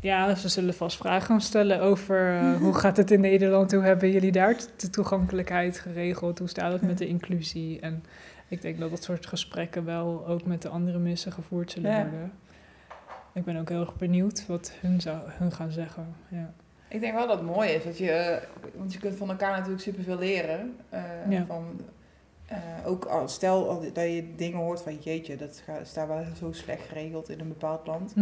ja. 0.00 0.34
ze 0.34 0.48
zullen 0.48 0.74
vast 0.74 0.96
vragen 0.96 1.26
gaan 1.26 1.40
stellen 1.40 1.80
over 1.80 2.40
hoe 2.62 2.74
gaat 2.74 2.96
het 2.96 3.10
in 3.10 3.20
Nederland, 3.20 3.72
hoe 3.72 3.82
hebben 3.82 4.10
jullie 4.10 4.32
daar 4.32 4.56
de 4.76 4.90
toegankelijkheid 4.90 5.78
geregeld, 5.78 6.38
hoe 6.38 6.48
staat 6.48 6.72
het 6.72 6.82
met 6.82 6.98
de 6.98 7.06
inclusie. 7.06 7.80
En 7.80 8.04
ik 8.48 8.62
denk 8.62 8.78
dat 8.78 8.90
dat 8.90 9.02
soort 9.02 9.26
gesprekken 9.26 9.84
wel 9.84 10.26
ook 10.26 10.44
met 10.44 10.62
de 10.62 10.68
andere 10.68 10.98
missen 10.98 11.32
gevoerd 11.32 11.70
zullen 11.70 11.90
Ja. 11.90 12.02
worden. 12.02 12.32
Ik 13.32 13.44
ben 13.44 13.56
ook 13.56 13.68
heel 13.68 13.80
erg 13.80 13.96
benieuwd 13.96 14.46
wat 14.46 14.72
hun, 14.80 15.00
zou, 15.00 15.18
hun 15.24 15.52
gaan 15.52 15.70
zeggen. 15.70 16.14
Ja. 16.28 16.52
Ik 16.88 17.00
denk 17.00 17.14
wel 17.14 17.26
dat 17.26 17.38
het 17.38 17.46
mooi 17.46 17.68
is, 17.70 17.84
dat 17.84 17.98
je, 17.98 18.42
want 18.74 18.92
je 18.92 18.98
kunt 18.98 19.16
van 19.16 19.28
elkaar 19.30 19.50
natuurlijk 19.50 19.82
superveel 19.82 20.18
leren. 20.18 20.76
eh, 20.88 21.02
Ja. 21.28 21.44
van, 21.46 21.80
eh, 22.46 22.58
ook 22.84 23.04
als, 23.04 23.34
stel 23.34 23.68
al- 23.70 23.80
dat 23.92 24.04
je 24.04 24.34
dingen 24.36 24.58
hoort 24.58 24.80
van 24.82 24.96
jeetje, 24.96 25.36
dat 25.36 25.62
is 25.82 25.92
daar 25.92 26.08
wel 26.08 26.24
zo 26.38 26.52
slecht 26.52 26.88
geregeld 26.88 27.28
in 27.28 27.40
een 27.40 27.48
bepaald 27.48 27.86
land. 27.86 28.14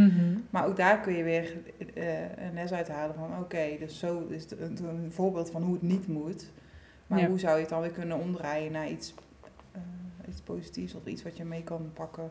Maar 0.50 0.66
ook 0.66 0.76
daar 0.76 1.00
kun 1.00 1.12
je 1.16 1.22
weer 1.22 1.56
eh, 1.94 2.20
een 2.20 2.54
les 2.54 2.72
uithalen 2.72 3.14
van 3.14 3.38
oké, 3.40 3.66
dus 3.78 3.98
zo 3.98 4.26
is 4.28 4.42
het 4.42 4.60
een, 4.60 4.78
een 4.88 5.12
voorbeeld 5.12 5.50
van 5.50 5.62
hoe 5.62 5.72
het 5.72 5.82
niet 5.82 6.06
moet. 6.08 6.50
Maar 7.06 7.18
Ja. 7.20 7.26
hoe 7.28 7.38
zou 7.38 7.54
je 7.54 7.60
het 7.60 7.68
dan 7.70 7.80
weer 7.80 7.90
kunnen 7.90 8.18
omdraaien 8.20 8.72
naar 8.72 8.88
iets, 8.88 9.14
iets 10.34 10.42
positiefs 10.42 10.94
of 10.94 11.06
iets 11.06 11.22
wat 11.22 11.36
je 11.36 11.44
mee 11.44 11.62
kan 11.62 11.90
pakken. 11.94 12.30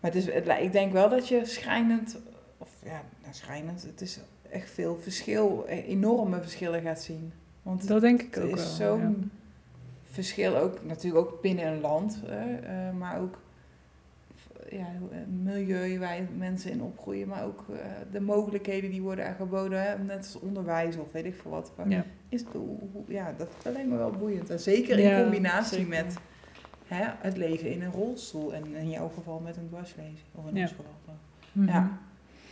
Maar 0.00 0.10
het 0.10 0.14
is, 0.14 0.32
het, 0.32 0.48
ik 0.60 0.72
denk 0.72 0.92
wel 0.92 1.08
dat 1.08 1.28
je 1.28 1.44
schrijnend, 1.44 2.18
of 2.58 2.70
ja, 2.84 3.02
nou, 3.22 3.34
schrijnend, 3.34 3.82
het 3.82 4.00
is 4.00 4.20
echt 4.50 4.70
veel 4.70 4.98
verschil, 5.00 5.64
eh, 5.66 5.88
enorme 5.88 6.40
verschillen 6.40 6.82
gaat 6.82 7.02
zien. 7.02 7.32
Want 7.62 7.88
Dat 7.88 8.00
denk 8.00 8.22
ik 8.22 8.36
ook 8.36 8.44
wel. 8.44 8.54
is 8.54 8.76
zo'n 8.76 9.30
verschil 10.04 10.56
ook, 10.56 10.84
natuurlijk 10.84 11.26
ook 11.26 11.40
binnen 11.42 11.66
een 11.66 11.80
land, 11.80 12.22
hè, 12.26 12.56
eh, 12.56 12.96
maar 12.98 13.20
ook 13.20 13.38
ja, 14.70 14.86
eh, 15.10 15.18
milieu 15.42 15.98
waar 15.98 16.18
mensen 16.36 16.70
in 16.70 16.82
opgroeien, 16.82 17.28
maar 17.28 17.44
ook 17.44 17.64
de 18.12 18.20
mogelijkheden 18.20 18.90
die 18.90 19.02
worden 19.02 19.26
aangeboden, 19.26 19.82
hè, 19.82 19.98
net 19.98 20.16
als 20.16 20.38
onderwijs 20.40 20.96
of 20.96 21.12
weet 21.12 21.24
ik 21.24 21.34
veel 21.34 21.50
wat. 21.50 21.72
ja. 21.88 22.04
Is, 22.28 22.44
ja, 23.08 23.34
dat, 23.38 23.48
dat 23.62 23.72
lijkt 23.72 23.88
me 23.88 23.96
wel 23.96 24.10
boeiend. 24.10 24.50
En 24.50 24.60
zeker 24.60 24.98
Ja, 25.00 25.16
in 25.16 25.22
combinatie 25.22 25.76
zeker. 25.76 25.88
met 26.04 26.16
hè, 26.86 27.04
het 27.18 27.36
leven 27.36 27.70
in 27.70 27.82
een 27.82 27.90
rolstoel. 27.92 28.54
En 28.54 28.74
in 28.76 28.90
jouw 28.90 29.08
geval 29.08 29.40
met 29.44 29.56
een 29.56 29.68
dwarslezing. 29.68 30.18
Of 30.32 30.44
in 30.48 30.56
Ja. 30.56 30.68
Mhm. 31.52 31.68
Ja. 31.68 31.90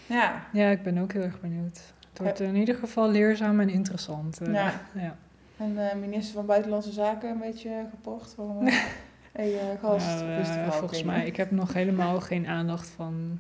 Ja. 0.07 0.43
Ja, 0.53 0.69
ik 0.71 0.83
ben 0.83 0.99
ook 0.99 1.12
heel 1.12 1.23
erg 1.23 1.41
benieuwd. 1.41 1.81
Het 2.11 2.19
wordt 2.23 2.41
in 2.41 2.57
ieder 2.57 2.75
geval 2.75 3.11
leerzaam 3.11 3.61
en 3.61 3.69
interessant. 3.69 4.41
eh, 4.41 4.53
Ja. 4.53 4.81
ja. 4.95 5.17
En 5.57 5.75
de 5.75 5.93
minister 6.00 6.35
van 6.35 6.47
Buitenlandse 6.47 6.93
Zaken 6.93 7.31
een 7.31 7.38
beetje 7.38 7.87
gepocht 7.91 8.33
van... 8.35 8.67
eh, 8.67 8.75
hey, 9.33 9.59
eh, 9.61 9.81
gast, 9.81 10.07
Nou, 10.21 10.31
eh, 10.43 10.71
volgens 10.71 11.03
mij, 11.03 11.26
ik 11.26 11.37
heb 11.37 11.50
nog 11.50 11.73
helemaal 11.73 12.21
geen 12.21 12.47
aandacht 12.47 12.88
van 12.88 13.38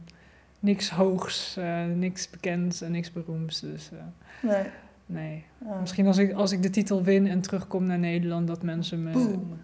niks 0.60 0.90
hoogs, 0.90 1.56
eh, 1.56 1.84
niks 1.84 2.30
bekends 2.30 2.80
en 2.80 2.90
niks 2.92 3.12
beroemds. 3.12 3.60
Dus 3.60 3.90
eh, 3.92 3.98
Nee. 4.50 4.62
nee. 5.06 5.44
Ah. 5.68 5.80
Misschien 5.80 6.06
als 6.06 6.18
ik, 6.18 6.32
als 6.32 6.52
ik 6.52 6.62
de 6.62 6.70
titel 6.70 7.02
win 7.02 7.26
en 7.26 7.40
terugkom 7.40 7.84
naar 7.86 7.98
Nederland, 7.98 8.46
dat 8.46 8.62
mensen 8.62 9.02
me 9.02 9.10
Boom. 9.12 9.58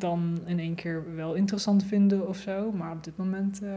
Dan 0.00 0.38
in 0.44 0.58
één 0.58 0.74
keer 0.74 1.14
wel 1.14 1.34
interessant 1.34 1.84
vinden 1.84 2.28
of 2.28 2.36
zo. 2.36 2.72
Maar 2.72 2.92
op 2.92 3.04
dit 3.04 3.16
moment, 3.16 3.62
eh, 3.62 3.70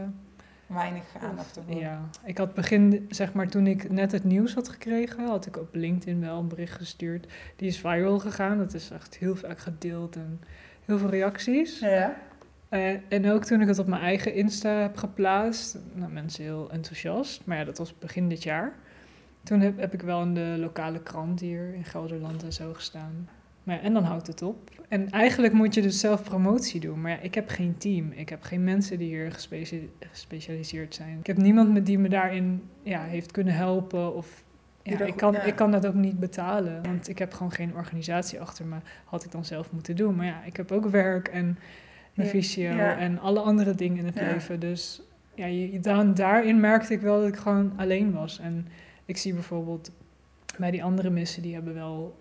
Weinig 0.66 1.04
aandacht 1.20 1.56
ervoor. 1.56 1.74
ja. 1.80 2.00
Ik 2.24 2.38
had 2.38 2.54
begin, 2.54 3.06
zeg 3.08 3.32
maar, 3.32 3.48
toen 3.48 3.66
ik 3.66 3.90
net 3.90 4.12
het 4.12 4.24
nieuws 4.24 4.54
had 4.54 4.68
gekregen, 4.68 5.26
had 5.26 5.46
ik 5.46 5.56
op 5.56 5.74
LinkedIn 5.74 6.20
wel 6.20 6.38
een 6.38 6.48
bericht 6.48 6.76
gestuurd. 6.76 7.26
Die 7.56 7.68
is 7.68 7.80
viral 7.80 8.18
gegaan. 8.18 8.58
Dat 8.58 8.74
is 8.74 8.90
echt 8.90 9.16
heel 9.16 9.36
vaak 9.36 9.58
gedeeld 9.58 10.16
en 10.16 10.40
heel 10.84 10.98
veel 10.98 11.10
reacties. 11.10 11.78
Ja. 11.78 12.16
Eh, 12.68 13.12
en 13.12 13.30
ook 13.30 13.44
toen 13.44 13.60
ik 13.60 13.68
het 13.68 13.78
op 13.78 13.86
mijn 13.86 14.02
eigen 14.02 14.34
Insta 14.34 14.70
heb 14.70 14.96
geplaatst, 14.96 15.78
nou, 15.92 16.12
mensen 16.12 16.44
heel 16.44 16.70
enthousiast. 16.70 17.42
Maar 17.44 17.56
ja, 17.56 17.64
dat 17.64 17.78
was 17.78 17.98
begin 17.98 18.28
dit 18.28 18.42
jaar. 18.42 18.72
Toen 19.42 19.60
heb, 19.60 19.78
heb 19.78 19.94
ik 19.94 20.02
wel 20.02 20.22
in 20.22 20.34
de 20.34 20.56
lokale 20.58 21.02
krant 21.02 21.40
hier 21.40 21.74
in 21.74 21.84
Gelderland 21.84 22.42
en 22.42 22.52
zo 22.52 22.72
gestaan. 22.72 23.28
Maar 23.62 23.80
en 23.80 23.92
dan 23.92 24.04
houdt 24.04 24.26
het 24.26 24.42
op. 24.42 24.70
En 24.88 25.10
eigenlijk 25.10 25.52
moet 25.52 25.74
je 25.74 25.82
dus 25.82 26.00
zelf 26.00 26.22
promotie 26.22 26.80
doen. 26.80 27.00
Maar 27.00 27.10
ja, 27.10 27.18
ik 27.20 27.34
heb 27.34 27.48
geen 27.48 27.76
team. 27.78 28.12
Ik 28.12 28.28
heb 28.28 28.42
geen 28.42 28.64
mensen 28.64 28.98
die 28.98 29.08
hier 29.08 29.32
gespecia- 29.32 29.86
gespecialiseerd 30.10 30.94
zijn. 30.94 31.18
Ik 31.18 31.26
heb 31.26 31.36
niemand 31.36 31.72
met 31.72 31.86
die 31.86 31.98
me 31.98 32.08
daarin 32.08 32.62
ja, 32.82 33.02
heeft 33.02 33.30
kunnen 33.30 33.54
helpen. 33.54 34.14
Of, 34.14 34.44
ja, 34.82 35.00
ik, 35.00 35.16
kan, 35.16 35.36
ik 35.36 35.56
kan 35.56 35.70
dat 35.70 35.86
ook 35.86 35.94
niet 35.94 36.18
betalen. 36.18 36.82
Want 36.82 37.08
ik 37.08 37.18
heb 37.18 37.32
gewoon 37.32 37.52
geen 37.52 37.74
organisatie 37.74 38.40
achter 38.40 38.66
me. 38.66 38.76
Had 39.04 39.24
ik 39.24 39.30
dan 39.30 39.44
zelf 39.44 39.72
moeten 39.72 39.96
doen. 39.96 40.14
Maar 40.14 40.26
ja, 40.26 40.44
ik 40.44 40.56
heb 40.56 40.72
ook 40.72 40.86
werk 40.86 41.28
en 41.28 41.58
mijn 42.14 42.28
visio 42.28 42.70
en 42.78 43.18
alle 43.18 43.40
andere 43.40 43.74
dingen 43.74 43.98
in 43.98 44.06
het 44.06 44.20
leven. 44.20 44.60
Dus 44.60 45.02
ja, 45.34 45.46
je, 45.46 45.80
dan, 45.80 46.14
daarin 46.14 46.60
merkte 46.60 46.92
ik 46.92 47.00
wel 47.00 47.18
dat 47.20 47.28
ik 47.28 47.36
gewoon 47.36 47.72
alleen 47.76 48.12
was. 48.12 48.38
En 48.38 48.66
ik 49.04 49.16
zie 49.16 49.34
bijvoorbeeld 49.34 49.90
bij 50.58 50.70
die 50.70 50.84
andere 50.84 51.10
missen, 51.10 51.42
die 51.42 51.54
hebben 51.54 51.74
wel 51.74 52.18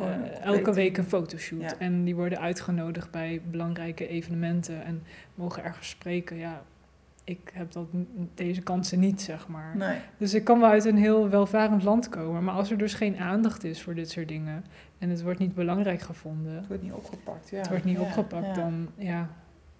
Eh, 0.00 0.44
elke 0.44 0.72
week 0.72 0.96
een 0.96 1.04
fotoshoot. 1.04 1.60
Ja. 1.60 1.78
En 1.78 2.04
die 2.04 2.14
worden 2.14 2.40
uitgenodigd 2.40 3.10
bij 3.10 3.42
belangrijke 3.50 4.08
evenementen 4.08 4.84
en 4.84 5.02
mogen 5.34 5.64
ergens 5.64 5.88
spreken. 5.88 6.36
Ja, 6.36 6.62
ik 7.24 7.50
heb 7.54 7.72
dat, 7.72 7.86
deze 8.34 8.60
kansen 8.62 8.98
niet, 9.00 9.22
zeg 9.22 9.48
maar. 9.48 9.76
Nee. 9.76 9.96
Dus 10.18 10.34
ik 10.34 10.44
kan 10.44 10.60
wel 10.60 10.68
uit 10.70 10.84
een 10.84 10.96
heel 10.96 11.28
welvarend 11.28 11.82
land 11.82 12.08
komen. 12.08 12.44
Maar 12.44 12.54
als 12.54 12.70
er 12.70 12.78
dus 12.78 12.94
geen 12.94 13.16
aandacht 13.18 13.64
is 13.64 13.82
voor 13.82 13.94
dit 13.94 14.10
soort 14.10 14.28
dingen 14.28 14.64
en 14.98 15.10
het 15.10 15.22
wordt 15.22 15.38
niet 15.38 15.54
belangrijk 15.54 16.00
gevonden, 16.00 16.54
Het 16.56 16.66
wordt 16.66 16.82
niet 16.82 16.92
opgepakt, 16.92 17.50
ja. 17.50 17.58
het 17.58 17.68
wordt 17.68 17.84
niet 17.84 17.96
Ja, 17.98 18.02
opgepakt, 18.02 18.46
ja. 18.46 18.52
dan 18.54 18.88
ja, 18.96 19.28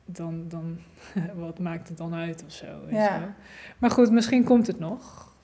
dan, 0.05 0.45
dan 0.49 0.79
wat 1.45 1.59
maakt 1.59 1.89
het 1.89 1.97
dan 1.99 2.15
uit 2.15 2.45
of 2.47 2.53
zo. 2.53 2.67
Ja. 2.91 3.35
Maar 3.79 3.91
goed, 3.91 4.11
misschien 4.11 4.45
komt 4.45 4.67
het 4.67 4.79
nog. 4.79 5.35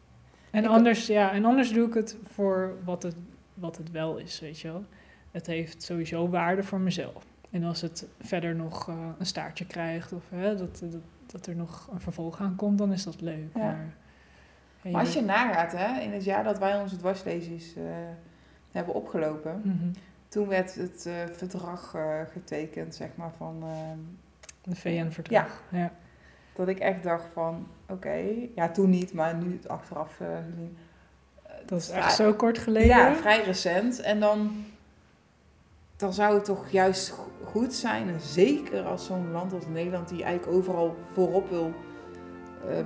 En 0.51 0.65
Ik- 0.65 0.71
anders, 0.71 1.07
ja, 1.07 1.33
en 1.33 1.45
anders 1.45 1.73
doe 1.73 1.87
ik 1.87 1.95
het 1.95 2.17
voor 2.33 2.73
wat 2.85 3.03
het, 3.03 3.17
wat 3.63 3.77
het 3.77 3.91
wel 3.91 4.17
is, 4.17 4.41
weet 4.41 4.61
je 4.61 4.69
wel. 4.73 4.85
Het 5.31 5.47
heeft 5.47 5.83
sowieso 5.83 6.29
waarde 6.29 6.63
voor 6.63 6.81
mezelf. 6.81 7.25
En 7.51 7.65
als 7.65 7.81
het 7.81 8.07
verder 8.21 8.55
nog 8.55 8.89
eh, 8.89 8.95
een 9.19 9.27
staartje 9.27 9.67
krijgt 9.67 10.13
of 10.13 10.25
hè, 10.31 10.57
dat, 10.57 10.79
dat, 10.79 11.01
dat 11.27 11.47
er 11.47 11.57
nog 11.57 11.89
een 11.93 12.01
vervolg 12.01 12.41
aan 12.41 12.57
komt, 12.57 12.79
dan 12.79 12.93
is 12.93 13.05
dat 13.05 13.21
leuk. 13.21 13.49
Ja. 13.55 13.77
Maar, 14.83 15.01
als 15.01 15.13
je 15.13 15.21
nagaat, 15.23 15.73
hè, 15.73 16.01
in 16.01 16.13
het 16.13 16.25
jaar 16.25 16.45
dat 16.45 16.59
wij 16.59 16.81
onze 16.81 16.97
dwarslezers 16.97 17.77
eh, 17.77 17.83
hebben 18.71 18.95
opgelopen, 18.95 19.61
Mhm. 19.65 19.93
toen 20.29 20.49
werd 20.49 20.75
het 20.75 21.07
eh, 21.07 21.15
verdrag 21.33 21.95
eh, 21.95 22.21
getekend, 22.33 22.95
zeg 22.95 23.09
maar, 23.15 23.33
van... 23.37 23.63
ehm, 23.63 23.99
De 24.63 24.77
VN-verdrag. 24.77 25.63
Ja. 25.71 25.93
dat 26.55 26.69
ik 26.69 26.79
echt 26.79 27.03
dacht 27.03 27.29
van, 27.33 27.67
oké, 27.89 28.23
ja, 28.55 28.69
toen 28.71 28.91
niet, 28.91 29.13
maar 29.13 29.35
nu 29.37 29.53
het 29.53 29.69
achteraf 29.69 30.21
eh, 30.21 30.29
gezien. 30.51 30.77
Dat 31.67 31.79
is 31.79 31.91
echt 31.91 32.15
zo 32.15 32.33
kort 32.35 32.59
geleden. 32.59 32.89
Ja, 32.89 33.15
vrij 33.15 33.43
recent. 33.45 34.01
En 34.01 34.21
dan, 34.21 34.65
dan 35.97 36.13
zou 36.13 36.35
het 36.35 36.45
toch 36.45 36.71
juist 36.71 37.09
go- 37.11 37.31
goed 37.45 37.75
zijn, 37.75 38.09
en 38.09 38.21
zeker 38.21 38.83
als 38.83 39.07
zo'n 39.07 39.31
land 39.33 39.53
als 39.53 39.65
Nederland, 39.73 40.09
die 40.09 40.23
eigenlijk 40.23 40.57
overal 40.59 40.97
voorop 41.13 41.51
wil. 41.51 41.73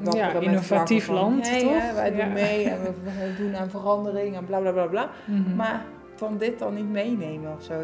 wapperen 0.02 0.16
Ja, 0.18 0.32
innovatief 0.40 1.04
van, 1.04 1.14
land, 1.14 1.48
hey, 1.50 1.60
toch? 1.60 1.72
hè, 1.80 1.94
wij 1.94 2.14
Ja. 2.16 2.24
doen 2.24 2.32
mee 2.32 2.68
en 2.68 2.82
we, 2.82 2.90
we 3.04 3.34
doen 3.38 3.56
aan 3.56 3.70
verandering 3.70 4.36
en 4.36 4.44
bla 4.44 4.58
bla 4.58 4.70
bla 4.72 4.86
bla. 4.86 5.10
Mhm. 5.24 5.56
Maar 5.56 5.84
van 6.14 6.38
dit 6.38 6.58
dan 6.58 6.74
niet 6.74 6.90
meenemen 6.90 7.54
of 7.56 7.62
zo. 7.64 7.82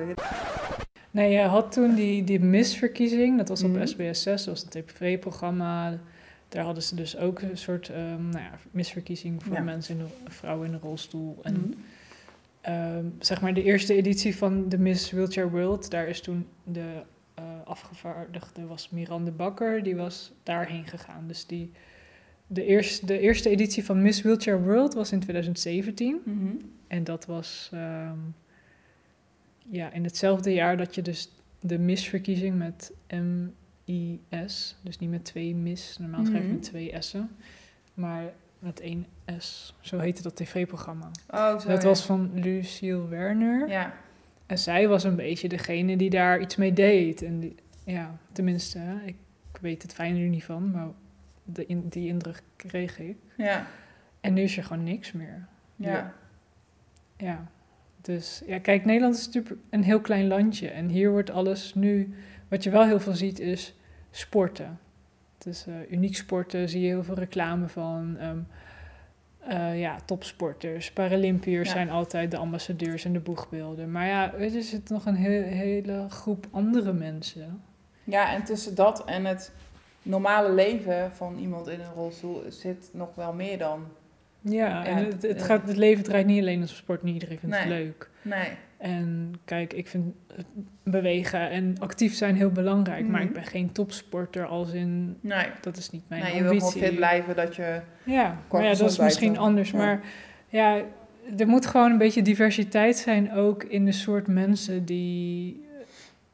Nee, 1.10 1.30
je 1.32 1.40
had 1.40 1.72
toen 1.72 1.94
die, 1.94 2.24
die 2.24 2.40
misverkiezing, 2.40 3.36
dat 3.38 3.48
was 3.48 3.62
op 3.62 3.70
Mhm. 3.72 3.86
SBS 3.86 4.22
6, 4.22 4.44
dat 4.44 4.54
was 4.54 4.60
het 4.60 4.70
tv-programma. 4.70 5.92
Daar 6.52 6.64
hadden 6.64 6.82
ze 6.82 6.94
dus 6.94 7.16
ook 7.16 7.40
een 7.40 7.56
soort 7.58 7.88
ehm, 7.88 8.28
nou 8.28 8.44
ja, 8.44 8.58
misverkiezing 8.70 9.42
voor 9.42 9.54
Ja. 9.54 9.62
mensen, 9.62 9.98
in 9.98 10.04
de, 10.24 10.30
vrouwen 10.30 10.66
in 10.68 10.72
een 10.74 10.80
rolstoel. 10.80 11.38
En 11.42 11.54
Mhm. 11.54 11.72
ehm, 12.60 13.04
zeg 13.18 13.40
maar 13.40 13.54
de 13.54 13.62
eerste 13.62 13.94
editie 13.94 14.36
van 14.36 14.68
de 14.68 14.78
Miss 14.78 15.10
Wheelchair 15.10 15.50
World, 15.50 15.90
daar 15.90 16.08
is 16.08 16.20
toen 16.20 16.46
de 16.64 17.02
eh, 17.34 17.44
afgevaardigde 17.64 18.66
was 18.66 18.90
Miranda 18.90 19.30
Bakker, 19.30 19.82
die 19.82 19.96
was 19.96 20.32
daarheen 20.42 20.86
gegaan. 20.86 21.24
Dus 21.28 21.46
die, 21.46 21.70
de, 22.46 22.64
eerste, 22.64 23.06
de 23.06 23.18
eerste 23.18 23.48
editie 23.50 23.84
van 23.84 24.02
Miss 24.02 24.22
Wheelchair 24.22 24.62
World 24.62 24.94
was 24.94 25.12
in 25.12 25.20
2017. 25.20 26.20
Mhm. 26.24 26.46
En 26.86 27.04
dat 27.04 27.26
was 27.26 27.70
ehm, 27.72 28.18
ja, 29.68 29.92
in 29.92 30.04
hetzelfde 30.04 30.52
jaar 30.52 30.76
dat 30.76 30.94
je 30.94 31.02
dus 31.02 31.30
de 31.60 31.78
misverkiezing 31.78 32.56
met 32.58 32.92
M-I-S, 33.96 34.76
dus 34.82 34.98
niet 34.98 35.10
met 35.10 35.24
twee 35.24 35.54
mis, 35.54 35.96
normaal 35.98 36.24
schrijf 36.24 36.38
je 36.42 36.44
Mhm. 36.48 36.54
met 36.54 36.62
twee 36.62 36.94
S'en, 36.98 37.30
maar 37.94 38.22
met 38.58 38.80
één 38.80 39.06
S. 39.38 39.74
Zo 39.80 39.98
heette 39.98 40.22
dat 40.22 40.36
tv-programma. 40.36 41.10
Oh, 41.30 41.58
zo, 41.60 41.68
dat 41.68 41.82
ja. 41.82 41.88
was 41.88 42.04
van 42.04 42.30
Lucille 42.34 43.08
Werner. 43.08 43.68
Ja, 43.68 43.94
En 44.46 44.58
zij 44.58 44.88
was 44.88 45.04
een 45.04 45.16
beetje 45.16 45.48
degene 45.48 45.96
die 45.96 46.10
daar 46.10 46.40
iets 46.40 46.56
mee 46.56 46.72
deed. 46.72 47.22
En 47.22 47.40
die, 47.40 47.54
ja, 47.84 48.16
tenminste, 48.32 48.80
ik 49.04 49.16
weet 49.60 49.82
het 49.82 49.92
fijn 49.94 50.16
er 50.16 50.28
niet 50.28 50.44
van, 50.44 50.70
maar 50.70 50.88
de 51.44 51.66
in, 51.66 51.88
die 51.88 52.08
indruk 52.08 52.42
kreeg 52.56 52.98
ik. 52.98 53.16
ja, 53.36 53.66
En 54.20 54.32
nu 54.34 54.42
is 54.42 54.56
er 54.56 54.64
gewoon 54.64 54.84
niks 54.84 55.12
meer. 55.12 55.46
ja. 55.76 55.90
Ja. 55.90 56.14
Ja, 57.16 57.50
dus 58.00 58.42
ja, 58.46 58.58
kijk, 58.58 58.84
Nederland 58.84 59.14
is 59.16 59.26
natuurlijk 59.26 59.60
een 59.70 59.82
heel 59.82 60.00
klein 60.00 60.26
landje. 60.26 60.68
En 60.68 60.88
hier 60.88 61.10
wordt 61.10 61.30
alles 61.30 61.74
nu, 61.74 62.14
wat 62.48 62.62
je 62.64 62.70
wel 62.70 62.84
heel 62.86 63.00
veel 63.00 63.14
ziet, 63.14 63.38
is 63.40 63.74
sporten. 64.16 64.78
Dus 65.38 65.66
eh, 65.66 65.74
uniek 65.90 66.16
sporten 66.16 66.68
zie 66.68 66.80
je 66.80 66.86
heel 66.86 67.04
veel 67.04 67.14
reclame 67.14 67.68
van. 67.68 68.16
ehm, 68.18 68.38
eh, 69.38 69.80
ja, 69.80 69.96
topsporters, 70.04 70.92
Paralympiërs 70.92 71.68
Ja. 71.68 71.74
zijn 71.74 71.90
altijd 71.90 72.30
de 72.30 72.36
ambassadeurs 72.36 73.04
en 73.04 73.12
de 73.12 73.20
boegbeelden. 73.20 73.90
Maar 73.90 74.06
ja, 74.06 74.32
er 74.34 74.62
zit 74.62 74.88
nog 74.88 75.06
een 75.06 75.16
he- 75.16 75.42
hele 75.42 76.06
groep 76.08 76.46
andere 76.50 76.92
mensen. 76.92 77.62
Ja, 78.04 78.32
en 78.34 78.44
tussen 78.44 78.74
dat 78.74 79.04
en 79.04 79.24
het 79.24 79.52
normale 80.02 80.52
leven 80.52 81.12
van 81.12 81.38
iemand 81.38 81.68
in 81.68 81.80
een 81.80 81.92
rolstoel 81.94 82.42
zit 82.48 82.90
nog 82.92 83.14
wel 83.14 83.32
meer 83.32 83.58
dan. 83.58 83.86
Ja, 84.42 84.84
en 84.86 84.96
het, 84.96 85.22
het, 85.22 85.36
eh, 85.40 85.44
gaat, 85.44 85.68
het 85.68 85.76
leven 85.76 86.04
draait 86.04 86.26
niet 86.26 86.40
alleen 86.40 86.60
om 86.60 86.66
sport, 86.66 87.02
niet 87.02 87.14
iedereen 87.14 87.38
vindt 87.38 87.58
het 87.58 87.66
leuk. 87.68 88.10
Nee. 88.22 88.48
En 88.78 89.32
kijk, 89.44 89.72
ik 89.72 89.88
vind 89.88 90.04
het 90.34 90.46
bewegen 90.82 91.50
en 91.50 91.74
actief 91.78 92.14
zijn 92.14 92.36
heel 92.36 92.50
belangrijk. 92.50 93.06
Maar 93.08 93.20
Mhm. 93.20 93.28
ik 93.28 93.34
ben 93.34 93.44
geen 93.44 93.72
topsporter 93.72 94.46
als 94.46 94.72
in... 94.72 95.16
Nee. 95.20 95.46
Dat 95.60 95.76
is 95.76 95.90
niet 95.90 96.02
mijn 96.08 96.22
nee, 96.22 96.34
je 96.34 96.40
wil 96.42 96.48
ambitie. 96.50 96.70
gewoon 96.72 96.86
fit 96.88 96.96
blijven 96.96 97.36
dat 97.36 97.56
je... 97.56 97.80
Ja, 98.04 98.38
maar 98.50 98.62
ja, 98.62 98.74
dat 98.74 98.90
is 98.90 98.98
misschien 98.98 99.34
dan. 99.34 99.42
anders. 99.42 99.70
Ja. 99.70 99.76
Maar 99.78 100.00
ja, 100.48 100.80
er 101.38 101.46
moet 101.46 101.66
gewoon 101.66 101.90
een 101.90 101.98
beetje 101.98 102.22
diversiteit 102.22 102.96
zijn 102.96 103.32
ook 103.32 103.62
in 103.64 103.84
de 103.84 103.92
soort 103.92 104.26
mensen 104.26 104.84
die, 104.84 105.66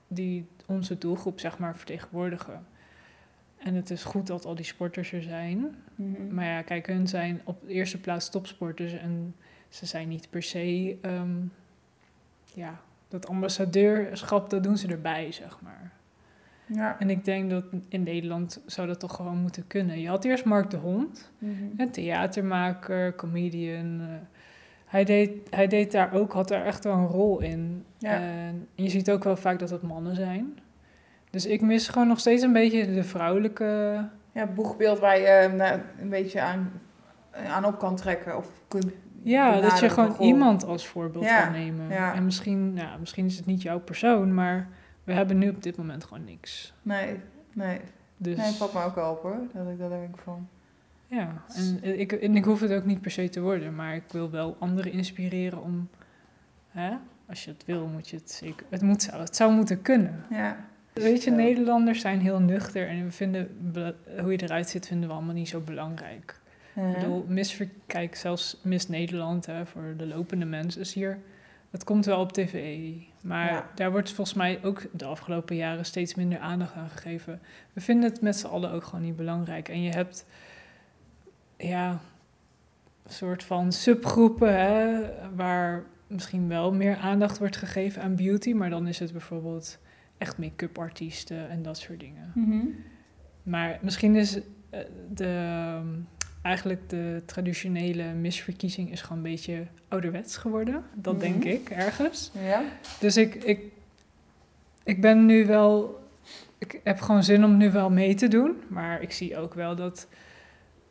die 0.06 0.46
onze 0.66 0.98
doelgroep 0.98 1.40
zeg 1.40 1.58
maar 1.58 1.76
vertegenwoordigen. 1.76 2.66
En 3.58 3.74
het 3.74 3.90
is 3.90 4.04
goed 4.04 4.26
dat 4.26 4.44
al 4.44 4.54
die 4.54 4.64
sporters 4.64 5.12
er 5.12 5.22
zijn. 5.22 5.74
Mhm. 5.94 6.34
Maar 6.34 6.44
ja, 6.44 6.62
kijk, 6.62 6.86
hun 6.86 7.08
zijn 7.08 7.40
op 7.44 7.60
de 7.66 7.72
eerste 7.72 8.00
plaats 8.00 8.28
topsporters 8.30 8.92
en 8.92 9.34
ze 9.68 9.86
zijn 9.86 10.08
niet 10.08 10.30
per 10.30 10.42
se, 10.42 10.96
ehm, 11.02 11.36
ja, 12.54 12.80
dat 13.08 13.28
ambassadeurschap, 13.28 14.50
dat 14.50 14.62
doen 14.62 14.76
ze 14.78 14.88
erbij, 14.88 15.32
zeg 15.32 15.60
maar. 15.60 15.92
Ja. 16.66 16.96
En 16.98 17.10
ik 17.10 17.24
denk 17.24 17.50
dat 17.50 17.64
in 17.88 18.02
Nederland 18.02 18.60
zou 18.66 18.86
dat 18.86 19.00
toch 19.00 19.14
gewoon 19.14 19.38
moeten 19.38 19.66
kunnen. 19.66 20.00
Je 20.00 20.08
had 20.08 20.24
eerst 20.24 20.44
Mark 20.44 20.70
de 20.70 20.76
Hond, 20.76 21.30
Mhm. 21.38 21.52
een 21.76 21.90
theatermaker, 21.90 23.14
comedian. 23.14 24.00
eh, 24.00 24.06
hij, 24.86 25.04
deed, 25.04 25.30
hij 25.50 25.66
deed 25.66 25.92
daar 25.92 26.12
ook, 26.12 26.32
had 26.32 26.48
daar 26.48 26.64
echt 26.64 26.84
wel 26.84 26.94
een 26.96 27.06
rol 27.06 27.40
in. 27.40 27.84
Ja. 27.98 28.20
En 28.20 28.66
je 28.74 28.88
ziet 28.88 29.10
ook 29.10 29.24
wel 29.24 29.36
vaak 29.36 29.58
dat 29.58 29.70
het 29.70 29.82
mannen 29.82 30.14
zijn. 30.14 30.58
Dus 31.30 31.46
ik 31.46 31.60
mis 31.60 31.88
gewoon 31.88 32.08
nog 32.08 32.18
steeds 32.18 32.42
een 32.42 32.52
beetje 32.52 32.94
de 32.94 33.04
vrouwelijke... 33.04 34.04
Ja, 34.32 34.46
boegbeeld 34.46 34.98
waar 34.98 35.18
je 35.18 35.48
nou, 35.56 35.80
een 36.00 36.08
beetje 36.08 36.40
aan, 36.40 36.72
aan 37.48 37.64
op 37.64 37.78
kan 37.78 37.96
trekken. 37.96 38.36
Of 38.36 38.48
kunt 38.68 38.86
Ja, 39.22 39.60
dat 39.60 39.78
je 39.78 39.88
gewoon 39.90 40.16
iemand 40.18 40.64
als 40.64 40.86
voorbeeld 40.86 41.24
Ja, 41.24 41.42
kan 41.42 41.52
nemen. 41.52 41.88
ja. 41.88 42.14
En 42.14 42.24
misschien, 42.24 42.72
nou, 42.74 43.00
misschien 43.00 43.26
is 43.26 43.36
het 43.36 43.46
niet 43.46 43.62
jouw 43.62 43.80
persoon, 43.80 44.34
maar 44.34 44.68
we 45.04 45.12
hebben 45.12 45.38
nu 45.38 45.48
op 45.48 45.62
dit 45.62 45.76
moment 45.76 46.04
gewoon 46.04 46.24
niks. 46.24 46.74
Nee, 46.82 47.16
nee. 47.54 47.80
Dus 48.16 48.36
Nee, 48.36 48.46
het 48.46 48.54
valt 48.56 48.72
me 48.72 48.82
ook 48.82 48.94
wel 48.94 49.10
op 49.10 49.22
hoor. 49.22 49.38
Dat 49.54 49.68
ik 49.68 49.78
dat 49.78 49.90
denk 49.90 50.18
van. 50.24 50.48
ja, 51.06 51.42
en 51.54 51.98
ik, 51.98 52.12
en 52.12 52.36
ik 52.36 52.44
hoef 52.44 52.60
het 52.60 52.72
ook 52.72 52.84
niet 52.84 53.00
per 53.00 53.10
se 53.10 53.28
te 53.28 53.40
worden, 53.40 53.74
maar 53.74 53.94
ik 53.94 54.04
wil 54.10 54.30
wel 54.30 54.56
anderen 54.58 54.92
inspireren 54.92 55.62
om, 55.62 55.88
hè, 56.68 56.90
als 57.28 57.44
je 57.44 57.50
het 57.50 57.64
wil, 57.64 57.86
moet 57.86 58.08
je 58.08 58.16
het 58.16 58.30
zeker, 58.30 58.66
het, 58.70 58.82
moet, 58.82 59.10
het 59.12 59.36
zou 59.36 59.52
moeten 59.52 59.82
kunnen. 59.82 60.24
Ja. 60.30 60.56
Weet 61.02 61.24
je. 61.24 61.30
Nederlanders 61.30 62.00
zijn 62.00 62.20
heel 62.20 62.40
nuchter 62.40 62.88
en 62.88 63.04
we 63.04 63.10
vinden 63.10 63.48
hoe 64.20 64.32
je 64.32 64.42
eruit 64.42 64.68
zit 64.68 64.86
vinden 64.86 65.08
we 65.08 65.14
allemaal 65.14 65.34
niet 65.34 65.48
zo 65.48 65.60
belangrijk. 65.60 66.40
Ik 66.74 66.94
bedoel, 66.94 67.26
kijk, 67.86 68.14
zelfs 68.14 68.56
Miss 68.62 68.88
Nederland, 68.88 69.46
hè, 69.46 69.66
voor 69.66 69.94
de 69.96 70.06
lopende 70.06 70.44
mensen, 70.44 70.80
is 70.80 70.94
hier... 70.94 71.18
Het 71.70 71.84
komt 71.84 72.04
wel 72.04 72.20
op 72.20 72.32
tv, 72.32 72.90
maar 73.20 73.52
Ja. 73.52 73.70
daar 73.74 73.90
wordt 73.90 74.12
volgens 74.12 74.36
mij 74.36 74.58
ook 74.62 74.82
de 74.92 75.04
afgelopen 75.04 75.56
jaren 75.56 75.84
steeds 75.84 76.14
minder 76.14 76.38
aandacht 76.38 76.74
aan 76.74 76.88
gegeven. 76.88 77.40
We 77.72 77.80
vinden 77.80 78.10
het 78.10 78.20
met 78.20 78.36
z'n 78.36 78.46
allen 78.46 78.72
ook 78.72 78.84
gewoon 78.84 79.04
niet 79.04 79.16
belangrijk. 79.16 79.68
En 79.68 79.82
je 79.82 79.90
hebt, 79.90 80.26
ja, 81.56 81.90
een 81.90 83.12
soort 83.12 83.44
van 83.44 83.72
subgroepen, 83.72 84.60
hè, 84.60 85.00
waar 85.34 85.84
misschien 86.06 86.48
wel 86.48 86.72
meer 86.72 86.96
aandacht 86.96 87.38
wordt 87.38 87.56
gegeven 87.56 88.02
aan 88.02 88.16
beauty, 88.16 88.52
maar 88.52 88.70
dan 88.70 88.86
is 88.86 88.98
het 88.98 89.12
bijvoorbeeld 89.12 89.78
echt 90.18 90.38
make-up 90.38 90.78
artiesten 90.78 91.48
en 91.50 91.62
dat 91.62 91.78
soort 91.78 92.00
dingen. 92.00 92.32
Mhm. 92.34 92.58
Maar 93.42 93.78
misschien 93.82 94.16
is 94.16 94.38
eh, 94.70 94.80
de, 95.10 95.80
eigenlijk 96.42 96.88
de 96.88 97.22
traditionele 97.26 98.12
misverkiezing 98.12 98.90
is 98.90 99.00
gewoon 99.00 99.16
een 99.16 99.30
beetje 99.30 99.66
ouderwets 99.88 100.36
geworden. 100.36 100.82
Dat 100.94 101.12
Mhm. 101.14 101.22
denk 101.22 101.44
ik 101.44 101.70
ergens. 101.70 102.30
Ja. 102.44 102.62
Dus 103.00 103.16
ik, 103.16 103.34
ik, 103.34 103.60
ik 104.84 105.00
ben 105.00 105.26
nu 105.26 105.46
wel... 105.46 105.96
Ik 106.58 106.80
heb 106.84 107.00
gewoon 107.00 107.22
zin 107.24 107.44
om 107.44 107.56
nu 107.56 107.70
wel 107.70 107.90
mee 107.90 108.14
te 108.14 108.28
doen. 108.28 108.56
Maar 108.68 109.02
ik 109.02 109.12
zie 109.12 109.36
ook 109.36 109.54
wel 109.54 109.76
dat, 109.76 110.08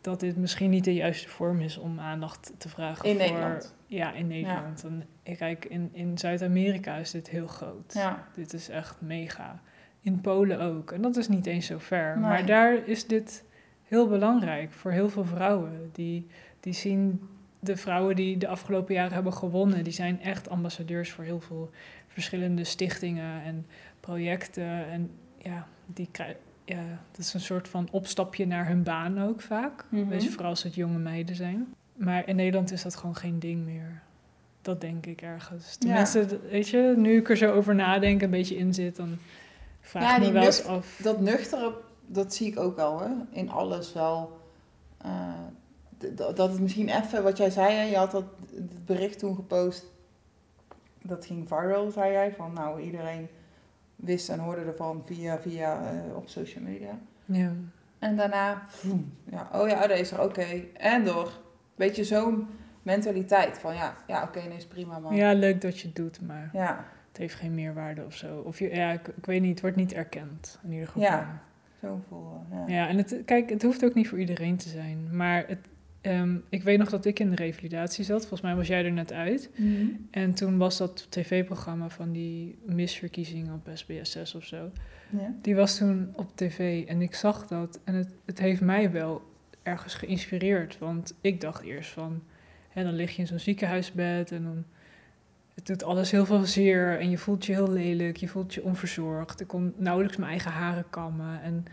dat 0.02 0.20
dit 0.20 0.38
misschien 0.38 0.70
niet 0.70 0.84
de 0.84 0.94
juiste 0.94 1.30
vorm 1.30 1.60
is 1.60 1.78
om 1.78 2.00
aandacht 2.00 2.54
te 2.58 2.70
vragen 2.70 3.06
In 3.06 3.18
voor... 3.18 3.26
Nederland. 3.26 3.76
Ja, 3.86 4.14
in 4.14 4.28
Nederland. 4.28 4.84
En 4.84 5.04
ik 5.24 5.38
kijk, 5.38 5.66
in, 5.66 5.90
in 5.94 6.18
Zuid-Amerika 6.18 6.96
is 6.96 7.12
dit 7.12 7.30
heel 7.30 7.48
groot. 7.48 7.94
Ja. 7.94 8.28
Dit 8.34 8.54
is 8.54 8.70
echt 8.70 9.02
mega. 9.02 9.62
In 10.02 10.22
Polen 10.22 10.62
ook. 10.62 10.92
En 10.92 11.02
dat 11.02 11.18
is 11.18 11.28
niet 11.28 11.46
eens 11.46 11.66
zo 11.66 11.78
ver. 11.78 12.14
Nee. 12.14 12.30
Maar 12.30 12.46
daar 12.46 12.88
is 12.88 13.08
dit 13.08 13.44
heel 13.84 14.08
belangrijk 14.08 14.72
voor 14.72 14.92
heel 14.92 15.10
veel 15.10 15.26
vrouwen. 15.26 15.90
Die, 15.94 16.28
die 16.60 16.74
zien 16.74 17.30
de 17.60 17.78
vrouwen 17.78 18.16
die 18.16 18.38
de 18.38 18.48
afgelopen 18.48 18.94
jaren 18.94 19.14
hebben 19.14 19.34
gewonnen, 19.34 19.84
die 19.84 19.94
zijn 19.94 20.22
echt 20.22 20.50
ambassadeurs 20.50 21.12
voor 21.12 21.24
heel 21.24 21.40
veel 21.40 21.70
verschillende 22.08 22.64
stichtingen 22.64 23.44
en 23.44 23.66
projecten. 24.00 24.88
En 24.88 25.12
ja, 25.38 25.68
die 25.86 26.08
krijgen. 26.12 26.47
Ja, 26.68 27.00
dat 27.12 27.20
is 27.20 27.34
een 27.34 27.40
soort 27.40 27.68
van 27.68 27.88
opstapje 27.92 28.46
naar 28.48 28.68
hun 28.68 28.84
baan 28.84 29.22
ook 29.22 29.42
vaak. 29.42 29.86
Weet 29.90 30.24
je, 30.24 30.30
vooral 30.30 30.50
als 30.50 30.64
het 30.64 30.76
jonge 30.76 30.98
meiden 30.98 31.36
zijn. 31.36 31.74
Maar 31.94 32.28
in 32.28 32.36
Nederland 32.36 32.72
is 32.72 32.82
dat 32.82 32.96
gewoon 32.96 33.16
geen 33.16 33.40
ding 33.40 33.66
meer. 33.66 34.02
Dat 34.62 34.82
denk 34.82 35.06
ik 35.06 35.22
ergens. 35.22 35.76
Tenminste, 35.76 36.40
weet 36.50 36.70
je, 36.70 36.94
nu 36.98 37.18
ik 37.18 37.30
er 37.30 37.38
zo 37.38 37.54
over 37.54 37.76
nadenk, 37.76 38.22
een 38.22 38.30
beetje 38.30 38.58
in 38.58 38.74
zit, 38.74 38.96
dan 38.96 39.18
vraag 39.82 40.04
Ja, 40.04 40.16
ik 40.16 40.22
me 40.22 40.32
wel 40.32 40.44
eens 40.44 40.66
af. 40.66 41.00
Dat 41.04 41.22
nuchtere, 41.22 41.74
dat 42.06 42.34
zie 42.34 42.48
ik 42.48 42.60
ook 42.60 42.76
wel 42.76 43.00
hè. 43.00 43.10
In 43.30 43.50
alles 43.50 43.94
wel. 43.94 44.42
eh, 44.98 45.34
dat 46.16 46.52
het 46.52 46.60
misschien 46.60 46.90
even, 46.90 47.24
wat 47.24 47.38
jij 47.38 47.50
zei, 47.50 47.74
hè, 47.74 47.82
je 47.82 47.96
had 47.96 48.12
dat 48.12 48.26
het 48.56 48.86
bericht 48.86 49.20
toen 49.20 49.36
gepost. 49.36 49.86
Dat 51.02 51.26
ging 51.26 51.48
viral, 51.48 51.92
zei 51.92 52.12
jij. 52.12 52.34
Van 52.34 52.54
nou, 52.54 52.82
iedereen 52.82 53.28
wist 53.98 54.30
en 54.30 54.40
hoorde 54.40 54.62
ervan 54.62 55.02
via, 55.06 55.40
via 55.40 55.82
eh, 55.82 56.16
op 56.16 56.30
social 56.30 56.64
media. 56.64 57.00
Ja. 57.26 57.52
En 58.00 58.16
daarna, 58.16 58.64
vroom, 58.68 59.14
ja, 59.24 59.50
oh 59.54 59.68
ja, 59.68 59.90
er, 59.90 60.22
oké. 60.22 60.46
En 60.74 61.06
door. 61.06 61.32
Weet 61.76 61.96
je, 61.96 62.04
zo'n 62.04 62.48
mentaliteit 62.84 63.58
van 63.58 63.76
ja, 63.76 63.96
ja 64.08 64.24
oké, 64.24 64.40
nee, 64.40 64.58
is 64.58 64.66
prima 64.66 65.00
man. 65.00 65.16
ja, 65.16 65.34
leuk 65.34 65.62
dat 65.62 65.80
je 65.80 65.88
het 65.88 65.96
doet, 65.96 66.22
maar 66.22 66.50
Ja, 66.54 66.86
het 67.08 67.18
heeft 67.18 67.36
geen 67.36 67.56
meerwaarde 67.56 68.06
of 68.06 68.16
zo. 68.16 68.40
Of 68.40 68.60
je, 68.60 68.76
ja, 68.76 68.92
ik, 68.92 69.08
ik 69.08 69.26
weet 69.26 69.42
niet, 69.42 69.52
het 69.52 69.62
wordt 69.62 69.76
niet 69.76 69.94
erkend 69.94 70.60
in 70.64 70.72
ieder 70.72 70.88
geval. 70.88 71.02
Ja. 71.02 71.42
zo'n 71.82 72.02
gevoel. 72.02 72.46
Ja. 72.52 72.64
Ja, 72.68 72.88
en 72.88 72.98
het, 72.98 73.22
kijk, 73.26 73.50
het 73.50 73.62
hoeft 73.62 73.86
ook 73.86 73.94
niet 73.94 74.08
voor 74.08 74.20
iedereen 74.20 74.58
te 74.58 74.70
zijn. 74.70 75.16
Maar 75.16 75.44
het, 75.48 75.68
ehm, 76.02 76.36
ik 76.50 76.64
weet 76.64 76.78
nog 76.78 76.90
dat 76.90 77.06
ik 77.06 77.20
in 77.20 77.30
de 77.30 77.36
revalidatie 77.36 78.04
zat. 78.04 78.20
Volgens 78.20 78.42
mij 78.42 78.56
was 78.56 78.68
jij 78.68 78.86
er 78.86 78.92
net 78.92 79.14
uit. 79.14 79.50
Mhm. 79.56 79.86
En 80.12 80.34
toen 80.34 80.58
was 80.58 80.78
dat 80.78 81.08
tv-programma 81.10 81.90
van 81.90 82.12
die 82.12 82.58
misverkiezing 82.66 83.52
op 83.54 83.70
SBS 83.74 84.12
6 84.12 84.36
of 84.36 84.46
zo. 84.46 84.72
ja. 85.10 85.34
Die 85.42 85.56
was 85.56 85.78
toen 85.78 86.10
op 86.16 86.32
tv 86.36 86.86
en 86.88 87.02
ik 87.02 87.16
zag 87.16 87.48
dat. 87.48 87.80
En 87.84 87.94
het, 87.94 88.16
het 88.26 88.40
heeft 88.40 88.62
mij 88.62 88.92
wel 88.92 89.22
ergens 89.64 89.94
geïnspireerd. 89.94 90.78
Want 90.80 91.14
ik 91.22 91.42
dacht 91.42 91.64
eerst 91.64 91.90
van... 91.90 92.22
Hè, 92.70 92.84
dan 92.84 92.94
lig 92.94 93.12
je 93.16 93.22
in 93.22 93.28
zo'n 93.28 93.40
ziekenhuisbed 93.40 94.32
en 94.32 94.44
dan... 94.44 94.64
Het 95.54 95.66
doet 95.66 95.84
alles 95.84 96.12
heel 96.12 96.26
veel 96.26 96.46
zeer 96.46 97.00
en 97.00 97.10
je 97.10 97.18
voelt 97.18 97.46
je 97.46 97.54
heel 97.54 97.72
lelijk. 97.72 98.18
Je 98.18 98.28
voelt 98.28 98.54
je 98.54 98.64
onverzorgd. 98.64 99.42
Ik 99.42 99.48
kon 99.48 99.74
nauwelijks 99.78 100.18
mijn 100.18 100.30
eigen 100.32 100.52
haren 100.52 100.86
kammen. 100.90 101.42
En 101.42 101.66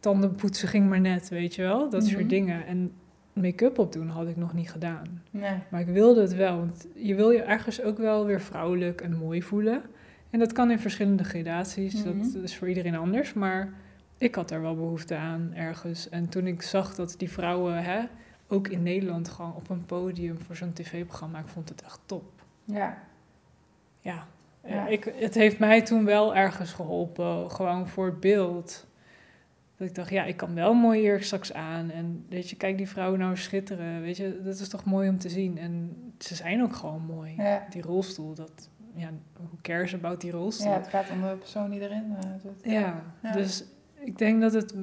tandenpoetsen 0.00 0.68
ging 0.68 0.88
maar 0.88 1.00
net, 1.00 1.28
weet 1.28 1.54
je 1.54 1.62
wel? 1.62 1.90
Dat 1.90 2.02
Mhm. 2.02 2.10
soort 2.10 2.28
dingen. 2.28 2.66
En 2.66 2.92
make-up 3.32 3.78
opdoen 3.78 4.08
had 4.08 4.28
ik 4.28 4.36
nog 4.36 4.52
niet 4.54 4.70
gedaan. 4.70 5.22
Nee. 5.30 5.58
Maar 5.68 5.80
ik 5.80 5.86
wilde 5.86 6.20
het 6.20 6.34
wel, 6.34 6.56
want 6.56 6.86
je 6.94 7.14
wil 7.14 7.30
je 7.30 7.42
ergens 7.42 7.82
ook 7.82 7.98
wel 7.98 8.24
weer 8.26 8.40
vrouwelijk 8.40 9.00
en 9.00 9.16
mooi 9.16 9.42
voelen. 9.42 9.82
En 10.30 10.38
dat 10.38 10.52
kan 10.52 10.70
in 10.70 10.78
verschillende 10.78 11.24
gradaties, 11.24 12.04
Mhm. 12.04 12.32
dat 12.32 12.42
is 12.42 12.56
voor 12.56 12.68
iedereen 12.68 12.96
anders. 12.96 13.32
Maar 13.32 13.72
ik 14.18 14.34
had 14.34 14.48
daar 14.48 14.60
wel 14.62 14.74
behoefte 14.74 15.16
aan 15.16 15.52
ergens. 15.54 16.08
En 16.08 16.28
toen 16.28 16.46
ik 16.46 16.62
zag 16.62 16.94
dat 16.94 17.14
die 17.18 17.30
vrouwen, 17.30 17.82
hè, 17.84 18.00
ook 18.48 18.68
in 18.68 18.82
Nederland, 18.82 19.28
gewoon 19.28 19.54
op 19.54 19.70
een 19.70 19.84
podium 19.86 20.38
voor 20.38 20.56
zo'n 20.56 20.72
tv-programma, 20.72 21.38
ik 21.38 21.46
vond 21.48 21.68
het 21.68 21.82
echt 21.82 22.00
top. 22.06 22.24
Ja. 22.64 22.98
Ja, 24.00 24.26
Ja. 24.64 24.86
Ik, 24.86 25.12
het 25.16 25.34
heeft 25.34 25.58
mij 25.58 25.82
toen 25.82 26.04
wel 26.04 26.34
ergens 26.36 26.72
geholpen, 26.72 27.50
gewoon 27.50 27.88
voor 27.88 28.06
het 28.06 28.20
beeld. 28.20 28.86
Dat 29.80 29.88
ik 29.88 29.94
dacht, 29.94 30.10
ja, 30.10 30.24
ik 30.24 30.36
kan 30.36 30.54
wel 30.54 30.74
mooi 30.74 31.00
hier 31.00 31.22
straks 31.22 31.52
aan. 31.52 31.90
En 31.90 32.24
weet 32.28 32.50
je, 32.50 32.56
kijk 32.56 32.76
die 32.76 32.88
vrouwen 32.88 33.18
nou 33.18 33.36
schitteren. 33.36 34.00
Weet 34.00 34.16
je, 34.16 34.40
dat 34.44 34.58
is 34.58 34.68
toch 34.68 34.84
mooi 34.84 35.08
om 35.08 35.18
te 35.18 35.28
zien. 35.28 35.58
En 35.58 35.96
ze 36.18 36.34
zijn 36.34 36.62
ook 36.62 36.74
gewoon 36.76 37.02
mooi. 37.02 37.34
Ja. 37.36 37.66
Die 37.70 37.82
rolstoel, 37.82 38.34
dat, 38.34 38.68
ja, 38.94 39.10
hoe 39.36 39.60
cares 39.62 39.94
about 39.94 40.20
die 40.20 40.30
rolstoel? 40.30 40.70
ja, 40.70 40.76
het 40.76 40.86
gaat 40.88 41.10
om 41.10 41.20
de 41.20 41.36
persoon 41.38 41.70
die 41.70 41.80
erin 41.80 42.16
eh, 42.16 42.30
zit. 42.42 42.72
Ja, 42.72 43.02
Ja. 43.22 43.32
dus 43.32 43.64
ik 43.94 44.18
denk 44.18 44.40
dat 44.40 44.52
het 44.52 44.74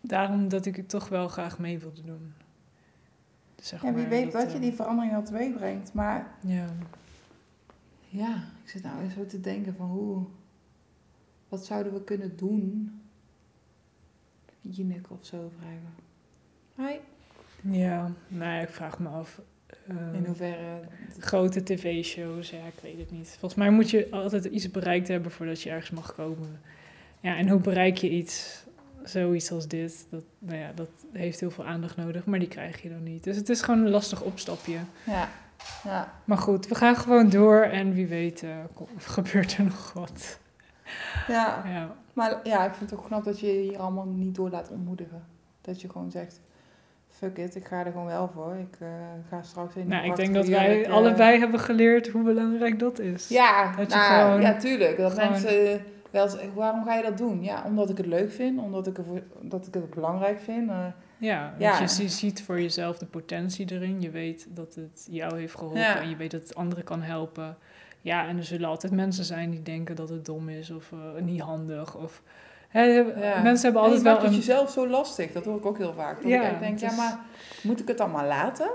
daarom 0.00 0.48
dat 0.48 0.66
ik 0.66 0.76
het 0.76 0.88
toch 0.88 1.08
wel 1.08 1.28
graag 1.28 1.58
mee 1.58 1.78
wilde 1.78 2.02
doen. 2.02 2.32
Dus 3.54 3.68
zeg 3.68 3.82
Ja, 3.82 3.92
wie 3.92 4.00
maar 4.02 4.10
weet 4.10 4.32
dat, 4.32 4.42
wat 4.42 4.50
je 4.50 4.56
eh, 4.56 4.62
die 4.62 4.72
verandering 4.72 5.14
al 5.14 5.22
teweeg 5.22 5.54
brengt. 5.54 5.92
Maar 5.92 6.34
Ja, 6.40 6.66
ja, 8.08 8.34
ik 8.62 8.70
zit 8.70 8.82
nou 8.82 9.02
eens 9.02 9.14
zo 9.14 9.26
te 9.26 9.40
denken 9.40 9.74
van 9.74 9.88
hoe... 9.88 10.24
Wat 11.48 11.66
zouden 11.66 11.92
we 11.92 12.04
kunnen 12.04 12.36
doen? 12.36 12.99
Jinek 14.60 15.10
of 15.10 15.18
zo 15.26 15.50
vragen. 15.58 15.94
Hi. 16.76 16.98
ja, 17.78 18.10
nou 18.28 18.50
ja, 18.52 18.60
ik 18.60 18.68
vraag 18.68 18.98
me 18.98 19.08
af. 19.08 19.40
eh, 19.86 19.96
In 20.14 20.24
hoeverre... 20.26 20.80
grote 21.18 21.62
tv-shows, 21.62 22.50
ja, 22.50 22.58
ik 22.66 22.80
weet 22.82 22.98
het 22.98 23.10
niet. 23.10 23.28
Volgens 23.38 23.54
mij 23.54 23.70
moet 23.70 23.90
je 23.90 24.08
altijd 24.10 24.44
iets 24.44 24.70
bereikt 24.70 25.08
hebben 25.08 25.30
voordat 25.30 25.62
je 25.62 25.70
ergens 25.70 25.90
mag 25.90 26.14
komen. 26.14 26.60
Ja, 27.20 27.36
en 27.36 27.48
hoe 27.48 27.60
bereik 27.60 27.96
je 27.98 28.10
iets, 28.10 28.64
zoiets 29.04 29.50
als 29.52 29.68
dit? 29.68 30.06
Dat, 30.10 30.22
nou 30.38 30.58
ja, 30.58 30.72
dat 30.74 30.90
heeft 31.12 31.40
heel 31.40 31.50
veel 31.50 31.66
aandacht 31.66 31.96
nodig, 31.96 32.24
maar 32.24 32.38
die 32.38 32.48
krijg 32.48 32.82
je 32.82 32.88
dan 32.88 33.02
niet. 33.02 33.24
Dus 33.24 33.36
het 33.36 33.48
is 33.48 33.62
gewoon 33.62 33.80
een 33.84 33.90
lastig 33.90 34.22
opstapje. 34.22 34.78
Ja. 35.06 35.28
Ja. 35.84 36.12
Maar 36.24 36.38
goed, 36.38 36.66
we 36.68 36.74
gaan 36.74 36.96
gewoon 36.96 37.30
door 37.30 37.62
en 37.62 37.92
wie 37.92 38.06
weet 38.06 38.42
eh, 38.42 38.56
kom- 38.74 38.88
gebeurt 39.16 39.56
er 39.56 39.64
nog 39.64 39.92
wat. 39.92 40.38
ja. 41.28 41.62
Ja, 41.66 41.96
Maar 42.12 42.40
ja, 42.42 42.64
ik 42.66 42.74
vind 42.74 42.90
het 42.90 42.98
ook 42.98 43.06
knap 43.06 43.24
dat 43.24 43.40
je 43.40 43.46
je 43.46 43.60
hier 43.70 43.78
allemaal 43.78 44.06
niet 44.06 44.34
door 44.34 44.50
laat 44.50 44.70
ontmoedigen. 44.70 45.24
Dat 45.60 45.80
je 45.80 45.88
gewoon 45.88 46.10
zegt... 46.10 46.40
Fuck 47.08 47.38
it, 47.38 47.54
ik 47.56 47.66
ga 47.66 47.84
er 47.84 47.92
gewoon 47.92 48.06
wel 48.06 48.30
voor. 48.34 48.54
Ik 48.56 48.76
eh, 48.80 48.88
ga 49.28 49.42
straks 49.42 49.74
in 49.74 49.80
die 49.80 49.90
nou, 49.90 50.06
ik 50.06 50.16
denk 50.16 50.34
dat 50.34 50.46
wij 50.48 50.84
eh, 50.84 50.92
allebei 50.92 51.38
hebben 51.38 51.60
geleerd 51.60 52.08
hoe 52.08 52.22
belangrijk 52.22 52.78
dat 52.78 52.98
is. 52.98 53.28
Ja, 53.28 53.76
Dat 53.76 53.90
je 53.92 53.96
nou, 53.98 54.22
gewoon- 54.24 54.40
ja, 54.40 54.56
tuurlijk. 54.58 54.96
Dat 54.96 55.12
gewoon- 55.12 55.30
mensen 55.30 55.72
eh, 55.72 55.80
wel 56.10 56.28
zeggen, 56.28 56.54
waarom 56.54 56.84
ga 56.84 56.94
je 56.94 57.02
dat 57.02 57.18
doen? 57.18 57.42
Ja, 57.42 57.62
omdat 57.66 57.90
ik 57.90 57.96
het 57.96 58.06
leuk 58.06 58.32
vind, 58.32 58.58
omdat 58.60 58.86
ik, 58.86 58.98
ervoor, 58.98 59.22
dat 59.40 59.66
ik 59.66 59.74
het 59.74 59.90
belangrijk 59.90 60.40
vind. 60.40 60.68
eh. 60.70 60.84
Ja, 61.18 61.54
Ja. 61.58 61.68
want 61.68 61.78
je 61.78 61.88
zie- 61.96 62.08
ziet 62.08 62.42
voor 62.42 62.60
jezelf 62.60 62.98
de 62.98 63.06
potentie 63.06 63.72
erin. 63.72 64.00
Je 64.00 64.10
weet 64.10 64.46
dat 64.50 64.74
het 64.74 65.06
jou 65.10 65.38
heeft 65.38 65.54
geholpen 65.54 65.80
Ja. 65.80 66.00
en 66.00 66.08
je 66.08 66.16
weet 66.16 66.30
dat 66.30 66.42
het 66.42 66.54
anderen 66.54 66.84
kan 66.84 67.02
helpen. 67.02 67.56
Ja, 68.00 68.28
en 68.28 68.36
er 68.36 68.44
zullen 68.44 68.68
altijd 68.68 68.92
mensen 68.92 69.24
zijn 69.24 69.50
die 69.50 69.62
denken 69.62 69.96
dat 69.96 70.08
het 70.08 70.24
dom 70.24 70.48
is 70.48 70.70
of 70.70 70.92
eh, 70.92 71.22
niet 71.22 71.40
handig. 71.40 71.94
Of, 71.96 72.22
hè, 72.68 72.82
Ja. 72.82 73.42
Mensen 73.42 73.64
hebben 73.64 73.82
En 73.82 73.88
altijd 73.88 73.96
je 73.96 74.02
wel 74.02 74.14
het 74.16 74.24
een... 74.24 74.34
jezelf 74.34 74.70
zo 74.70 74.88
lastig. 74.88 75.32
Dat 75.32 75.44
hoor 75.44 75.56
ik 75.56 75.66
ook 75.66 75.78
heel 75.78 75.92
vaak. 75.92 76.22
Dat 76.22 76.30
Ja, 76.30 76.42
ik 76.48 76.60
denk, 76.60 76.78
ja, 76.78 76.92
maar 76.92 77.18
moet 77.62 77.80
ik 77.80 77.88
het 77.88 77.98
dan 77.98 78.10
maar 78.10 78.26
laten? 78.26 78.70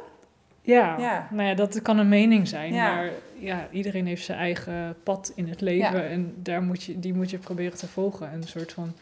Ja, 0.61 0.97
Ja. 0.99 1.27
nou 1.31 1.47
ja, 1.49 1.53
dat 1.55 1.81
kan 1.81 1.97
een 1.97 2.09
mening 2.09 2.47
zijn. 2.47 2.73
Ja. 2.73 2.93
Maar 2.95 3.09
ja, 3.39 3.67
iedereen 3.71 4.05
heeft 4.05 4.25
zijn 4.25 4.37
eigen 4.39 4.95
pad 5.03 5.31
in 5.35 5.47
het 5.49 5.61
leven. 5.61 5.97
Ja. 6.03 6.07
En 6.09 6.33
daar 6.37 6.61
moet 6.61 6.83
je, 6.83 6.99
die 6.99 7.13
moet 7.13 7.29
je 7.29 7.37
proberen 7.37 7.77
te 7.77 7.87
volgen. 7.87 8.31
En 8.31 8.41
een 8.41 8.47
soort 8.47 8.73
van 8.73 8.93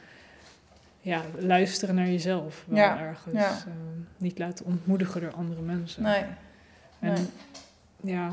ja, 1.01 1.21
luisteren 1.39 1.95
naar 1.95 2.07
jezelf. 2.07 2.63
Wel 2.67 2.77
Ja, 2.77 2.99
ergens. 2.99 3.33
eh, 3.65 3.71
niet 4.17 4.39
laten 4.39 4.65
ontmoedigen 4.65 5.21
door 5.21 5.33
andere 5.33 5.61
mensen. 5.61 6.03
Nee. 6.03 6.23
En 6.99 7.13
Nee. 7.13 8.13
ja, 8.15 8.27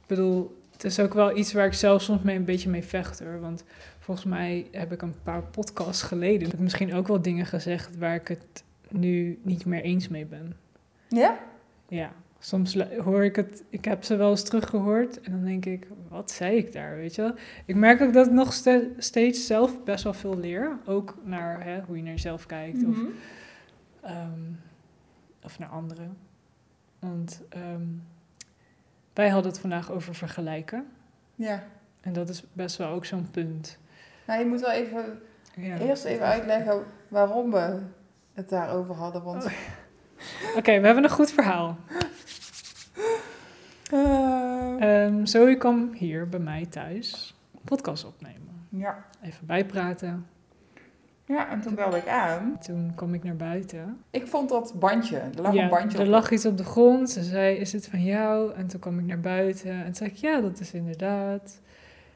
ik 0.00 0.06
bedoel, 0.06 0.56
het 0.82 0.84
is 0.86 1.00
ook 1.00 1.14
wel 1.14 1.36
iets 1.36 1.52
waar 1.52 1.66
ik 1.66 1.72
zelf 1.72 2.02
soms 2.02 2.22
mee 2.22 2.36
een 2.36 2.44
beetje 2.44 2.68
mee 2.70 2.84
vecht 2.84 3.20
hoor. 3.20 3.40
Want 3.40 3.64
volgens 3.98 4.26
mij 4.26 4.66
heb 4.72 4.92
ik 4.92 5.02
een 5.02 5.22
paar 5.22 5.42
podcasts 5.42 6.02
geleden. 6.02 6.42
Heb 6.48 6.52
ik 6.52 6.58
misschien 6.62 6.94
ook 6.94 7.08
wel 7.08 7.22
dingen 7.22 7.46
gezegd 7.46 7.98
waar 7.98 8.14
ik 8.14 8.28
het 8.28 8.64
nu 8.90 9.38
niet 9.42 9.64
meer 9.66 9.82
eens 9.82 10.08
mee 10.08 10.26
ben. 10.26 10.56
Ja? 11.08 11.38
Ja, 11.88 12.12
soms 12.38 12.76
hoor 13.04 13.24
ik 13.24 13.36
het, 13.36 13.62
ik 13.70 13.84
heb 13.84 14.04
ze 14.04 14.16
wel 14.16 14.30
eens 14.30 14.42
teruggehoord 14.42 15.20
en 15.20 15.32
dan 15.32 15.44
denk 15.44 15.64
ik, 15.66 15.86
wat 16.08 16.30
zei 16.30 16.56
ik 16.56 16.72
daar, 16.72 16.96
weet 16.96 17.14
je 17.14 17.22
wel? 17.22 17.34
Ik 17.64 17.74
merk 17.74 18.00
ook 18.00 18.12
dat 18.12 18.26
ik 18.26 18.32
nog 18.32 18.52
ste- 18.52 18.90
steeds 18.98 19.46
zelf 19.46 19.84
best 19.84 20.04
wel 20.04 20.14
veel 20.14 20.38
leer, 20.38 20.78
ook 20.86 21.14
naar 21.24 21.64
hè, 21.64 21.80
hoe 21.86 21.96
je 21.96 22.02
naar 22.02 22.12
jezelf 22.12 22.46
kijkt 22.46 22.84
of, 22.84 22.96
Mhm. 22.96 23.06
ehm, 24.00 24.40
of 25.42 25.58
naar 25.58 25.68
anderen. 25.68 26.16
Want 26.98 27.42
ehm, 27.48 27.82
wij 29.18 29.28
hadden 29.28 29.50
het 29.50 29.60
vandaag 29.60 29.90
over 29.90 30.14
vergelijken 30.14 30.86
Ja. 31.34 31.62
en 32.00 32.12
dat 32.12 32.28
is 32.28 32.42
best 32.52 32.76
wel 32.76 32.88
ook 32.88 33.04
zo'n 33.04 33.30
punt. 33.30 33.78
Nou, 34.26 34.40
je 34.40 34.46
moet 34.46 34.60
wel 34.60 34.70
even, 34.70 35.20
Ja. 35.56 35.78
eerst 35.78 36.04
even 36.04 36.26
uitleggen 36.26 36.84
waarom 37.08 37.50
we 37.50 37.78
het 38.34 38.48
daarover 38.48 38.94
hadden. 38.94 39.22
Want 39.22 39.44
Oh. 39.44 39.52
Oké, 40.56 40.80
we 40.80 40.86
hebben 40.86 41.04
een 41.04 41.10
goed 41.10 41.30
verhaal. 41.30 41.76
Eh, 43.90 45.04
Ehm 45.04 45.24
Zoe 45.26 45.56
kwam 45.56 45.92
hier 45.92 46.28
bij 46.28 46.40
mij 46.40 46.66
thuis 46.66 47.34
een 47.54 47.60
podcast 47.64 48.04
opnemen. 48.04 48.66
ja. 48.68 49.04
Even 49.22 49.46
bijpraten. 49.46 50.26
Ja, 51.28 51.48
en 51.50 51.60
toen 51.60 51.74
belde 51.74 51.96
ik 51.96 52.08
aan. 52.08 52.58
Toen 52.60 52.92
kwam 52.94 53.14
ik 53.14 53.24
naar 53.24 53.36
buiten. 53.36 54.04
Ik 54.10 54.26
vond 54.26 54.48
dat 54.48 54.74
bandje, 54.78 55.16
er 55.16 55.42
lag 55.42 55.54
ja, 55.54 55.62
een 55.62 55.68
bandje 55.68 55.98
er 55.98 56.04
op. 56.04 56.10
lag 56.10 56.30
iets 56.30 56.46
op 56.46 56.56
de 56.56 56.64
grond. 56.64 57.10
Ze 57.10 57.22
zei, 57.22 57.56
is 57.56 57.70
dit 57.70 57.88
van 57.88 58.02
jou? 58.02 58.54
En 58.54 58.66
toen 58.66 58.80
kwam 58.80 58.98
ik 58.98 59.04
naar 59.04 59.20
buiten. 59.20 59.70
En 59.70 59.84
toen 59.84 59.94
zei 59.94 60.10
ik, 60.10 60.16
ja, 60.16 60.40
dat 60.40 60.60
is 60.60 60.72
inderdaad. 60.72 61.60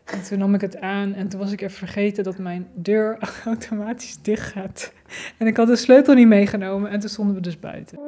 En 0.05 0.23
toen 0.23 0.39
nam 0.39 0.55
ik 0.55 0.61
het 0.61 0.81
aan. 0.81 1.15
En 1.15 1.29
toen 1.29 1.41
was 1.41 1.53
ik 1.53 1.61
even 1.61 1.77
vergeten 1.77 2.25
dat 2.25 2.39
mijn 2.39 2.69
deur 2.75 3.19
automatisch 3.45 4.23
dicht 4.23 4.53
gaat. 4.53 4.93
En 5.39 5.47
ik 5.47 5.57
had 5.57 5.67
de 5.67 5.77
sleutel 5.77 6.15
niet 6.15 6.29
meegenomen. 6.29 6.91
En 6.91 7.01
toen 7.01 7.11
stonden 7.11 7.35
we 7.35 7.41
dus 7.41 7.59
buiten. 7.59 7.99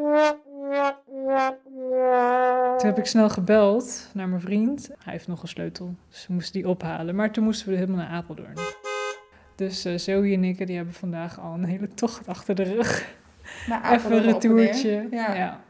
Toen 2.78 2.86
heb 2.86 2.98
ik 2.98 3.06
snel 3.06 3.28
gebeld 3.28 4.10
naar 4.14 4.28
mijn 4.28 4.40
vriend. 4.40 4.90
Hij 4.98 5.12
heeft 5.12 5.28
nog 5.28 5.42
een 5.42 5.48
sleutel, 5.48 5.94
dus 6.08 6.26
we 6.26 6.32
moesten 6.32 6.52
die 6.52 6.68
ophalen. 6.68 7.14
Maar 7.14 7.30
toen 7.30 7.44
moesten 7.44 7.68
we 7.68 7.74
helemaal 7.74 7.96
naar 7.96 8.08
Apeldoorn. 8.08 8.54
Dus 9.54 9.84
eh 9.84 9.98
Zoe 9.98 10.32
en 10.32 10.44
ik 10.44 10.66
die 10.66 10.76
hebben 10.76 10.94
vandaag 10.94 11.40
al 11.40 11.54
een 11.54 11.64
hele 11.64 11.88
tocht 11.88 12.26
achter 12.28 12.54
de 12.54 12.62
rug. 12.62 13.14
Maar 13.68 13.92
Even 13.92 14.12
een 14.12 14.22
retourtje. 14.22 15.06
Ja. 15.10 15.34
Ja. 15.34 15.60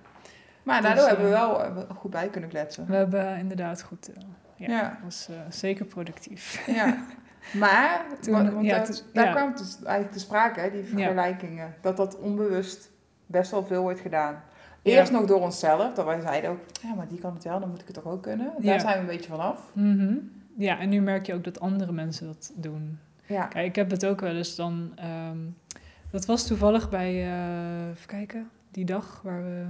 Maar 0.62 0.80
Dus, 0.80 0.86
daardoor 0.90 1.06
hebben 1.08 1.28
we 1.28 1.34
eh, 1.34 1.40
wel 1.46 1.64
eh, 1.64 1.90
goed 1.96 2.10
bij 2.10 2.28
kunnen 2.28 2.50
kletsen. 2.50 2.86
We 2.86 2.94
hebben 2.96 3.38
inderdaad 3.38 3.82
goed. 3.82 4.10
ja, 4.56 4.66
Ja. 4.68 4.98
was 5.04 5.28
zeker 5.48 5.84
productief. 5.84 6.62
Ja. 6.66 6.96
Maar, 7.52 8.04
Toen- 8.20 8.52
want, 8.52 8.64
ja, 8.66 8.76
daar, 8.76 8.84
toen- 8.84 8.96
daar 9.12 9.24
ja. 9.26 9.32
kwam 9.32 9.48
het 9.48 9.58
dus 9.58 9.76
eigenlijk 9.82 10.12
te 10.12 10.20
sprake, 10.20 10.60
hè, 10.60 10.70
die 10.70 10.84
vergelijkingen. 10.84 11.74
Dat 11.80 11.96
dat 11.96 12.18
onbewust 12.18 12.90
best 13.26 13.50
wel 13.50 13.64
veel 13.66 13.82
wordt 13.82 14.00
gedaan. 14.00 14.42
Eerst 14.82 15.12
nog 15.12 15.24
door 15.26 15.40
onszelf, 15.40 15.94
dat 15.94 16.04
wij 16.04 16.20
zeiden 16.20 16.50
ook, 16.50 16.58
ja, 16.82 16.94
maar 16.94 17.08
die 17.08 17.18
kan 17.18 17.34
het 17.34 17.44
wel, 17.44 17.60
dan 17.60 17.68
moet 17.70 17.80
ik 17.80 17.86
het 17.86 17.94
toch 17.94 18.06
ook 18.12 18.22
kunnen. 18.22 18.52
Daar 18.58 18.80
zijn 18.80 18.94
we 18.94 19.00
een 19.00 19.06
beetje 19.16 19.30
vanaf. 19.30 19.60
Mhm. 19.72 20.14
Ja, 20.56 20.78
en 20.78 20.88
nu 20.88 21.00
merk 21.00 21.26
je 21.26 21.34
ook 21.34 21.44
dat 21.44 21.60
andere 21.60 21.92
mensen 21.92 22.26
dat 22.26 22.52
doen. 22.54 22.98
Ja. 23.26 23.46
Kijk, 23.46 23.66
ik 23.66 23.76
heb 23.76 23.90
het 23.90 24.06
ook 24.06 24.20
wel 24.20 24.36
eens 24.36 24.56
dan. 24.56 24.92
ehm, 24.96 25.38
dat 26.10 26.26
was 26.26 26.46
toevallig 26.46 26.90
bij, 26.90 27.10
eh, 27.10 27.88
even 27.88 28.06
kijken, 28.06 28.50
die 28.70 28.84
dag 28.84 29.20
waar 29.22 29.44
we 29.44 29.64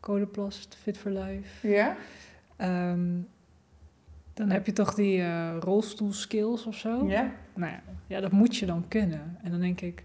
Kolenplast, 0.00 0.76
Fit 0.82 0.98
for 0.98 1.10
Life. 1.10 1.68
Ja? 1.68 1.96
Ehm, 2.56 3.08
dan 4.34 4.50
heb 4.50 4.66
je 4.66 4.72
toch 4.72 4.94
die 4.94 5.22
eh 5.22 5.56
rolstoelskills 5.60 6.66
of 6.66 6.74
zo. 6.74 7.08
Ja? 7.08 7.32
Nou 7.54 7.72
ja, 7.72 7.82
ja, 8.06 8.20
dat 8.20 8.32
moet 8.32 8.56
je 8.56 8.66
dan 8.66 8.84
kunnen. 8.88 9.38
En 9.42 9.50
dan 9.50 9.60
denk 9.60 9.80
ik, 9.80 10.04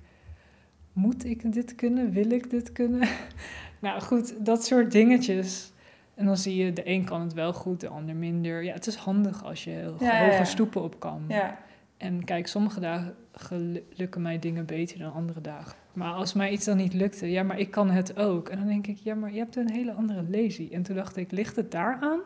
moet 0.94 1.26
ik 1.26 1.54
dit 1.54 1.76
kunnen? 1.76 2.12
Wil 2.12 2.32
ik 2.32 2.50
dit 2.50 2.72
kunnen? 2.72 3.08
nou 3.80 4.02
goed, 4.02 4.46
dat 4.46 4.65
soort 4.65 4.91
dingetjes. 4.91 5.72
En 6.15 6.26
dan 6.26 6.38
zie 6.38 6.56
je, 6.65 6.74
de 6.74 6.89
een 6.89 7.04
kan 7.04 7.22
het 7.22 7.34
wel 7.34 7.54
goed, 7.54 7.80
de 7.80 7.88
ander 7.88 8.15
minder. 8.15 8.63
Ja, 8.63 8.74
het 8.74 8.88
is 8.88 8.96
handig 8.96 9.44
als 9.44 9.63
je 9.63 9.72
ja, 10.00 10.20
hoge 10.26 10.38
ja. 10.38 10.44
stoepen 10.44 10.82
op 10.82 11.00
kan. 11.00 11.24
Ja. 11.28 11.58
En 11.98 12.24
kijk, 12.24 12.48
sommige 12.48 12.80
dagen 12.80 13.84
lukken 13.90 14.22
mij 14.22 14.40
dingen 14.40 14.66
beter 14.66 15.00
dan 15.00 15.14
andere 15.14 15.42
dagen. 15.42 15.78
Maar 15.94 16.14
als 16.14 16.34
mij 16.34 16.52
iets 16.52 16.66
dan 16.66 16.78
niet 16.78 16.94
lukte, 16.94 17.32
ja, 17.32 17.44
maar 17.44 17.60
ik 17.60 17.72
kan 17.72 17.90
het 17.90 18.18
ook. 18.18 18.50
En 18.50 18.58
dan 18.58 18.68
denk 18.68 18.88
ik, 18.88 18.98
ja, 18.98 19.16
maar 19.16 19.32
je 19.32 19.38
hebt 19.38 19.56
een 19.56 19.72
hele 19.72 19.94
andere 19.94 20.24
lazy. 20.30 20.70
En 20.72 20.84
toen 20.84 20.96
dacht 20.96 21.18
ik, 21.18 21.32
ligt 21.32 21.56
het 21.56 21.72
daaraan? 21.72 22.20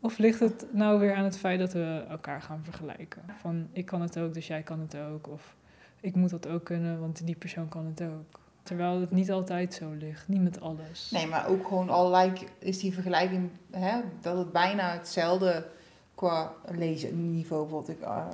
Of 0.00 0.18
ligt 0.18 0.40
het 0.40 0.66
nou 0.72 1.00
weer 1.00 1.14
aan 1.14 1.24
het 1.24 1.38
feit 1.38 1.58
dat 1.58 1.72
we 1.72 2.04
elkaar 2.08 2.42
gaan 2.42 2.60
vergelijken? 2.64 3.22
Van, 3.40 3.68
ik 3.72 3.86
kan 3.86 4.00
het 4.00 4.18
ook, 4.18 4.34
dus 4.34 4.46
jij 4.46 4.62
kan 4.62 4.80
het 4.80 4.96
ook. 4.96 5.28
Of, 5.28 5.56
ik 6.00 6.14
moet 6.14 6.30
dat 6.30 6.48
ook 6.48 6.64
kunnen, 6.64 7.00
want 7.00 7.26
die 7.26 7.36
persoon 7.36 7.68
kan 7.68 7.86
het 7.86 8.02
ook. 8.02 8.40
Terwijl 8.62 9.00
het 9.00 9.10
niet 9.10 9.30
altijd 9.30 9.74
zo 9.74 9.92
ligt, 9.98 10.28
niet 10.28 10.42
met 10.42 10.60
alles. 10.60 11.10
Nee, 11.10 11.26
maar 11.26 11.48
ook 11.48 11.66
gewoon 11.66 11.88
allerlei 11.88 12.32
is 12.58 12.78
die 12.78 12.92
vergelijking, 12.92 13.50
hè, 13.70 14.00
dat 14.20 14.38
het 14.38 14.52
bijna 14.52 14.92
hetzelfde 14.92 15.66
qua 16.16 16.52
lezen 16.70 17.30
niveau. 17.30 17.62
Bijvoorbeeld, 17.62 17.98
ik, 17.98 18.00
eh, 18.04 18.26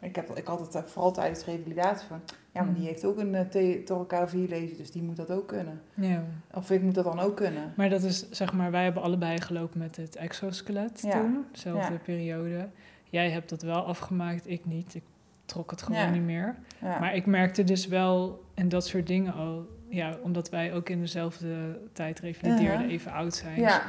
ik, 0.00 0.16
heb, 0.16 0.30
ik 0.36 0.46
had 0.46 0.60
het 0.60 0.74
eh, 0.74 0.82
vooral 0.82 1.12
tijdens 1.12 1.44
revalidatie 1.44 2.08
van, 2.08 2.20
ja, 2.52 2.62
maar 2.62 2.72
die 2.74 2.82
Mm. 2.82 2.88
heeft 2.88 3.04
ook 3.04 3.18
een 3.18 3.34
uh, 3.54 3.88
elkaar 3.88 4.28
vier 4.28 4.48
lezen, 4.48 4.76
dus 4.76 4.90
die 4.90 5.02
moet 5.02 5.16
dat 5.16 5.30
ook 5.30 5.48
kunnen. 5.48 5.80
Ja. 5.94 6.24
Of 6.54 6.70
ik 6.70 6.82
moet 6.82 6.94
dat 6.94 7.04
dan 7.04 7.20
ook 7.20 7.36
kunnen. 7.36 7.72
Maar 7.76 7.88
dat 7.90 8.02
is, 8.02 8.30
zeg 8.30 8.52
maar, 8.52 8.70
wij 8.70 8.84
hebben 8.84 9.02
allebei 9.02 9.40
gelopen 9.40 9.78
met 9.78 9.96
het 9.96 10.16
exoskelet 10.16 11.00
Ja. 11.00 11.10
toen, 11.10 11.44
dezelfde 11.52 11.92
Ja. 11.92 11.98
periode. 12.04 12.68
Jij 13.10 13.30
hebt 13.30 13.48
dat 13.48 13.62
wel 13.62 13.84
afgemaakt, 13.84 14.48
ik 14.48 14.64
niet. 14.66 14.94
Ik 14.94 15.02
trok 15.44 15.70
het 15.70 15.82
gewoon 15.82 16.12
niet 16.12 16.22
meer. 16.22 16.54
Maar 16.80 17.14
ik 17.14 17.26
merkte 17.26 17.64
dus 17.64 17.86
wel 17.86 18.44
en 18.54 18.68
dat 18.68 18.86
soort 18.86 19.06
dingen 19.06 19.34
al, 19.34 19.66
ja, 19.88 20.16
omdat 20.22 20.50
wij 20.50 20.74
ook 20.74 20.88
in 20.88 21.00
dezelfde 21.00 21.78
tijd 21.92 22.18
revalideerden, 22.20 22.74
Uh-huh. 22.80 22.92
even 22.92 23.12
oud 23.12 23.34
zijn. 23.34 23.60
ja. 23.60 23.82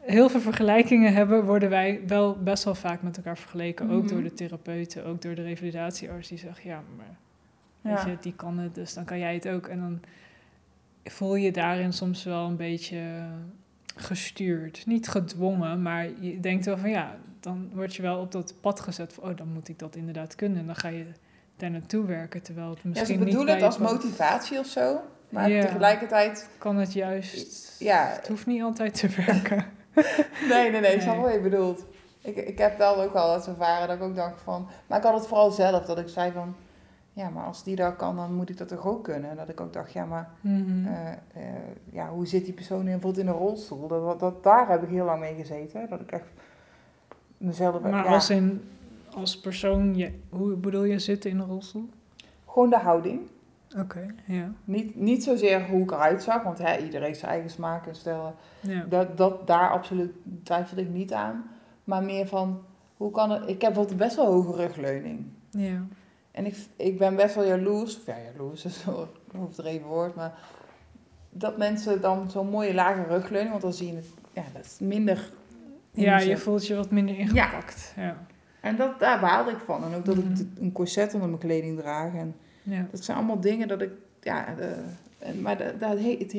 Heel 0.00 0.28
veel 0.28 0.40
vergelijkingen 0.40 1.12
hebben, 1.14 1.44
worden 1.44 1.70
wij 1.70 2.00
wel 2.06 2.36
best 2.42 2.64
wel 2.64 2.74
vaak 2.74 3.02
met 3.02 3.16
elkaar 3.16 3.38
vergeleken. 3.38 3.90
Ook 3.90 4.02
Mhm. 4.02 4.12
door 4.12 4.22
de 4.22 4.32
therapeuten, 4.34 5.04
ook 5.06 5.22
door 5.22 5.34
de 5.34 5.42
revalidatiearts 5.42 6.28
die 6.28 6.38
zegt, 6.38 6.62
ja, 6.62 6.82
maar 6.96 7.16
Ja. 7.92 8.06
Je, 8.06 8.16
die 8.20 8.34
kan 8.36 8.58
het, 8.58 8.74
dus 8.74 8.94
dan 8.94 9.04
kan 9.04 9.18
jij 9.18 9.34
het 9.34 9.48
ook. 9.48 9.66
En 9.66 9.80
dan 9.80 10.00
voel 11.04 11.34
je 11.34 11.52
daarin 11.52 11.92
soms 11.92 12.24
wel 12.24 12.46
een 12.46 12.56
beetje 12.56 13.00
gestuurd. 13.96 14.86
Niet 14.86 15.08
gedwongen, 15.08 15.82
maar 15.82 16.08
je 16.20 16.40
denkt 16.40 16.64
wel 16.64 16.78
van 16.78 16.90
ja, 16.90 17.16
dan 17.40 17.70
word 17.74 17.94
je 17.94 18.02
wel 18.02 18.18
op 18.20 18.32
dat 18.32 18.54
pad 18.60 18.80
gezet 18.80 19.12
van 19.12 19.24
oh, 19.30 19.36
dan 19.36 19.48
moet 19.52 19.68
ik 19.68 19.78
dat 19.78 19.96
inderdaad 19.96 20.34
kunnen. 20.34 20.58
En 20.58 20.66
dan 20.66 20.76
ga 20.76 20.88
je 20.88 21.06
daar 21.56 21.70
naartoe 21.70 22.06
werken, 22.06 22.42
terwijl 22.42 22.68
het 22.70 22.78
ja, 22.82 22.88
misschien 22.88 23.06
ze 23.06 23.12
niet 23.24 23.24
bedoelen 23.24 23.54
bij 23.58 23.64
het 23.66 23.74
je 23.76 23.80
als 23.84 23.92
motivatie 23.92 24.58
of 24.58 24.66
zo. 24.66 25.00
Maar 25.28 25.50
Ja. 25.50 25.60
tegelijkertijd, 25.66 26.48
Kan 26.58 26.76
het 26.76 26.92
juist... 26.92 27.76
ja, 27.78 28.06
Het 28.16 28.28
hoeft 28.28 28.46
niet 28.46 28.62
altijd 28.62 28.94
te 28.94 29.08
werken. 29.26 29.64
nee, 30.50 30.70
nee, 30.70 30.80
nee, 30.80 30.94
ik 30.94 31.00
snap 31.00 31.14
wel 31.14 31.24
wat 31.24 31.32
je 31.32 31.40
bedoelt. 31.40 31.84
Ik, 32.22 32.36
ik 32.36 32.58
heb 32.58 32.78
wel 32.78 33.02
ook 33.02 33.14
al 33.14 33.34
het 33.34 33.46
ervaren 33.46 33.88
dat 33.88 33.96
ik 33.96 34.02
ook 34.02 34.16
dacht 34.16 34.40
van... 34.42 34.68
Maar 34.86 34.98
ik 34.98 35.04
had 35.04 35.14
het 35.14 35.26
vooral 35.26 35.50
zelf, 35.50 35.84
dat 35.86 35.98
ik 35.98 36.08
zei 36.08 36.32
van... 36.32 36.54
Ja, 37.12 37.28
maar 37.28 37.44
als 37.44 37.64
die 37.64 37.76
dat 37.76 37.96
kan, 37.96 38.16
dan 38.16 38.34
moet 38.34 38.48
ik 38.50 38.56
dat 38.56 38.68
toch 38.68 38.86
ook 38.86 39.04
kunnen. 39.04 39.30
En 39.30 39.36
dat 39.36 39.48
ik 39.48 39.60
ook 39.60 39.72
dacht, 39.72 39.92
ja, 39.92 40.04
maar 40.04 40.30
Mhm. 40.40 40.86
eh, 40.86 41.10
eh, 41.12 41.52
ja, 41.92 42.08
hoe 42.08 42.26
zit 42.26 42.44
die 42.44 42.54
persoon 42.54 42.78
in, 42.78 42.84
bijvoorbeeld 42.84 43.18
in 43.18 43.26
een 43.32 43.38
rolstoel? 43.38 43.86
Dat, 43.88 44.20
dat, 44.20 44.42
daar 44.42 44.68
heb 44.68 44.82
ik 44.82 44.88
heel 44.88 45.04
lang 45.04 45.20
mee 45.20 45.34
gezeten. 45.34 45.86
Dat 45.88 46.00
ik 46.00 46.12
echt 46.12 46.26
mezelf... 47.36 47.80
maar 47.80 47.90
ja, 47.90 48.02
als, 48.02 48.30
in, 48.30 48.62
als 49.14 49.40
persoon, 49.40 49.96
je, 49.96 50.12
hoe 50.28 50.54
bedoel 50.56 50.84
je 50.84 50.98
zitten 50.98 51.30
in 51.30 51.38
een 51.38 51.46
rolstoel? 51.46 51.88
Gewoon 52.46 52.70
de 52.70 52.78
houding. 52.78 53.20
Oké, 53.78 54.14
ja. 54.26 54.52
Niet, 54.64 54.96
niet 54.96 55.24
zozeer 55.24 55.66
hoe 55.66 55.82
ik 55.82 55.90
eruit 55.90 56.22
zag, 56.22 56.42
want 56.42 56.58
hè, 56.58 56.76
iedereen 56.78 57.06
heeft 57.06 57.18
zijn 57.18 57.30
eigen 57.32 57.50
smaak 57.50 57.86
en 57.86 57.94
stellen. 57.94 58.34
ja. 58.60 58.84
Dat, 58.88 59.16
dat, 59.16 59.46
daar 59.46 59.70
absoluut 59.70 60.12
twijfelde 60.42 60.82
ik 60.82 60.88
niet 60.88 61.12
aan. 61.12 61.44
Maar 61.84 62.02
meer 62.02 62.26
van, 62.26 62.62
hoe 62.96 63.10
kan 63.10 63.30
het... 63.30 63.42
Ik 63.42 63.48
heb 63.48 63.60
bijvoorbeeld 63.60 63.96
best 63.98 64.16
wel 64.16 64.26
hoge 64.32 64.56
rugleuning. 64.56 65.26
ja. 65.50 65.82
En 66.30 66.46
ik, 66.46 66.56
ik 66.76 66.98
ben 66.98 67.16
best 67.16 67.34
wel 67.34 67.44
jaloers, 67.46 67.98
of 67.98 68.06
ja, 68.06 68.16
jaloers 68.32 68.64
is 68.64 68.84
een 68.86 69.40
overdreven 69.40 69.86
woord, 69.88 70.14
maar 70.14 70.32
dat 71.30 71.56
mensen 71.58 72.00
dan 72.00 72.30
zo'n 72.30 72.48
mooie 72.48 72.74
lage 72.74 73.02
rugleuning, 73.02 73.50
want 73.50 73.62
dan 73.62 73.72
zie 73.72 73.86
je 73.86 73.94
het, 73.96 74.06
ja, 74.32 74.42
dat 74.54 74.64
is 74.64 74.76
minder 74.80 75.30
Ja, 75.92 76.18
je 76.18 76.36
voelt 76.36 76.66
je 76.66 76.74
wat 76.74 76.90
minder 76.90 77.18
ingepakt. 77.18 77.92
Ja. 77.96 78.16
En 78.60 78.76
dat, 78.76 78.98
daar 79.00 79.20
baalde 79.20 79.50
ik 79.50 79.58
van. 79.58 79.84
En 79.84 79.94
ook 79.94 80.04
dat 80.04 80.16
Mhm. 80.16 80.30
ik 80.32 80.46
een 80.60 80.72
corset 80.72 81.14
onder 81.14 81.28
mijn 81.28 81.40
kleding 81.40 81.78
draag. 81.78 82.14
En 82.14 82.34
Ja. 82.62 82.86
dat 82.90 83.04
zijn 83.04 83.16
allemaal 83.16 83.40
dingen 83.40 83.68
dat 83.68 83.82
ik... 83.82 83.90
Ja, 84.22 84.54
de, 84.56 84.74
en- 85.18 85.40
maar 85.42 85.58
dat, 85.58 85.80
dat 85.80 85.98
he- 85.98 86.16
het 86.18 86.32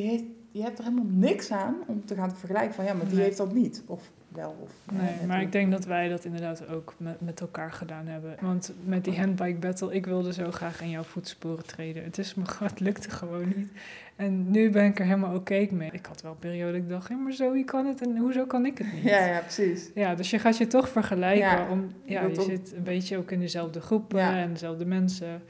je 0.53 0.61
hebt 0.61 0.77
er 0.77 0.83
helemaal 0.83 1.05
niks 1.09 1.51
aan 1.51 1.75
om 1.85 2.05
te 2.05 2.15
gaan 2.15 2.35
vergelijken 2.37 2.73
van... 2.73 2.85
Ja, 2.85 2.93
maar 2.93 3.05
die 3.05 3.15
Nee. 3.15 3.23
heeft 3.23 3.37
dat 3.37 3.53
niet. 3.53 3.83
Of 3.85 4.09
wel. 4.27 4.55
Of, 4.63 4.71
Nee, 4.93 5.27
maar 5.27 5.41
ik 5.41 5.51
denk 5.51 5.71
dat 5.71 5.85
wij 5.85 6.09
dat 6.09 6.25
inderdaad 6.25 6.67
ook 6.67 6.93
met, 6.97 7.21
met 7.21 7.41
elkaar 7.41 7.71
gedaan 7.71 8.07
hebben. 8.07 8.35
Want 8.41 8.71
met 8.85 9.03
die 9.03 9.19
handbike 9.19 9.59
battle, 9.59 9.93
ik 9.93 10.05
wilde 10.05 10.33
zo 10.33 10.51
graag 10.51 10.81
in 10.81 10.89
jouw 10.89 11.03
voetsporen 11.03 11.65
treden. 11.65 12.03
Het, 12.03 12.17
is 12.17 12.35
me, 12.35 12.43
het 12.63 12.79
lukte 12.79 13.09
gewoon 13.09 13.53
niet. 13.55 13.67
En 14.15 14.51
nu 14.51 14.69
ben 14.69 14.85
ik 14.85 14.99
er 14.99 15.05
helemaal 15.05 15.35
oké 15.35 15.67
mee. 15.71 15.89
Ik 15.91 16.05
had 16.05 16.21
wel 16.21 16.31
een 16.31 16.37
periode 16.39 16.71
dat 16.71 16.81
ik 16.81 16.89
dacht, 16.89 17.09
ja, 17.09 17.15
maar 17.15 17.33
zo 17.33 17.63
kan 17.65 17.85
het 17.85 18.01
en 18.01 18.17
hoezo 18.17 18.45
kan 18.45 18.65
ik 18.65 18.77
het 18.77 18.93
niet? 18.93 19.03
Ja, 19.03 19.25
ja, 19.25 19.39
precies. 19.39 19.89
Ja, 19.95 20.15
dus 20.15 20.29
je 20.29 20.39
gaat 20.39 20.57
je 20.57 20.67
toch 20.67 20.89
vergelijken. 20.89 21.47
Ja, 21.47 21.67
om, 21.69 21.91
je 22.05 22.13
ja, 22.13 22.25
je 22.25 22.41
zit 22.41 22.73
een 22.75 22.83
beetje 22.83 23.17
ook 23.17 23.31
in 23.31 23.39
dezelfde 23.39 23.81
groepen 23.81 24.19
Ja. 24.19 24.37
en 24.37 24.51
dezelfde 24.51 24.85
mensen. 24.85 25.41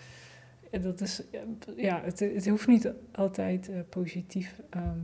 En 0.72 0.82
dat 0.82 1.02
is, 1.02 1.22
ja, 1.76 2.02
het, 2.04 2.20
het 2.20 2.48
hoeft 2.48 2.68
niet 2.68 2.92
altijd 3.12 3.70
eh, 3.70 3.80
positief. 3.90 4.62
ehm, 4.70 4.98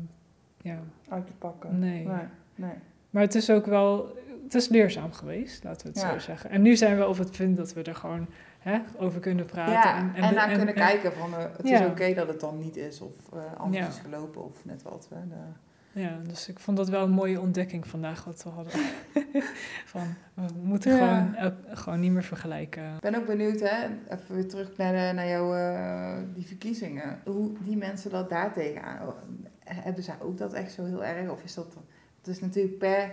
ja. 0.62 0.80
Uit 1.10 1.26
te 1.28 1.34
pakken. 1.34 1.80
Nee. 1.80 2.06
Nee, 2.08 2.16
nee. 2.56 2.72
Maar 3.10 3.22
het 3.22 3.36
is 3.36 3.50
ook 3.50 3.66
wel, 3.66 4.16
het 4.44 4.54
is 4.56 4.68
leerzaam 4.68 5.12
geweest, 5.14 5.64
laten 5.64 5.82
we 5.88 5.94
het 6.00 6.02
Ja. 6.02 6.12
zo 6.14 6.20
zeggen. 6.20 6.50
En 6.50 6.62
nu 6.62 6.76
zijn 6.76 6.98
we 6.98 7.08
op 7.08 7.18
het 7.18 7.38
punt 7.38 7.58
dat 7.58 7.74
we 7.74 7.84
er 7.84 7.96
gewoon 7.96 8.28
hè, 8.60 8.80
over 8.98 9.20
kunnen 9.20 9.46
praten. 9.46 9.74
Ja, 9.74 10.14
en, 10.16 10.30
de- 10.30 10.36
naar 10.36 10.56
kunnen 10.58 10.74
kijken 10.74 11.14
van 11.14 11.34
eh, 11.34 11.44
het 11.58 11.66
is 11.66 11.80
oké 11.86 12.14
dat 12.14 12.28
het 12.28 12.40
dan 12.40 12.60
niet 12.60 12.76
is 12.78 13.02
of 13.02 13.34
eh, 13.34 13.40
anders 13.58 13.88
is 13.88 14.00
gelopen 14.04 14.44
of 14.46 14.66
net 14.66 14.84
wat. 14.84 15.08
Hè, 15.14 15.28
de- 15.28 15.36
Ja, 15.98 16.18
dus 16.28 16.48
ik 16.48 16.60
vond 16.60 16.78
dat 16.78 16.90
wel 16.90 17.04
een 17.04 17.12
mooie 17.12 17.40
ontdekking 17.42 17.88
vandaag 17.88 18.24
wat 18.24 18.44
we 18.44 18.50
hadden. 18.50 18.74
Van, 19.86 20.08
we 20.34 20.44
moeten 20.62 20.92
Ja. 20.96 20.98
gewoon, 20.98 21.36
eh, 21.36 21.78
gewoon 21.78 22.00
niet 22.00 22.12
meer 22.12 22.24
vergelijken. 22.24 22.94
Ik 22.96 23.00
ben 23.02 23.16
ook 23.16 23.26
benieuwd, 23.26 23.60
hè, 23.60 23.86
even 24.10 24.36
weer 24.36 24.48
terug 24.48 24.78
naar, 24.78 24.92
de, 24.92 25.14
naar 25.14 25.28
jouw 25.28 25.54
eh, 25.56 26.18
die 26.34 26.46
verkiezingen. 26.48 27.20
Hoe 27.26 27.52
die 27.64 27.78
mensen 27.78 28.12
dat 28.12 28.30
daar 28.30 28.54
tegenaan. 28.54 29.14
Hebben 29.64 30.04
zij 30.04 30.16
ook 30.22 30.38
dat 30.38 30.54
echt 30.54 30.72
zo 30.72 30.86
heel 30.86 31.04
erg? 31.04 31.30
Of 31.30 31.44
is 31.44 31.54
dat. 31.54 31.76
Het 32.18 32.28
is 32.28 32.40
natuurlijk 32.42 32.78
per 32.78 33.12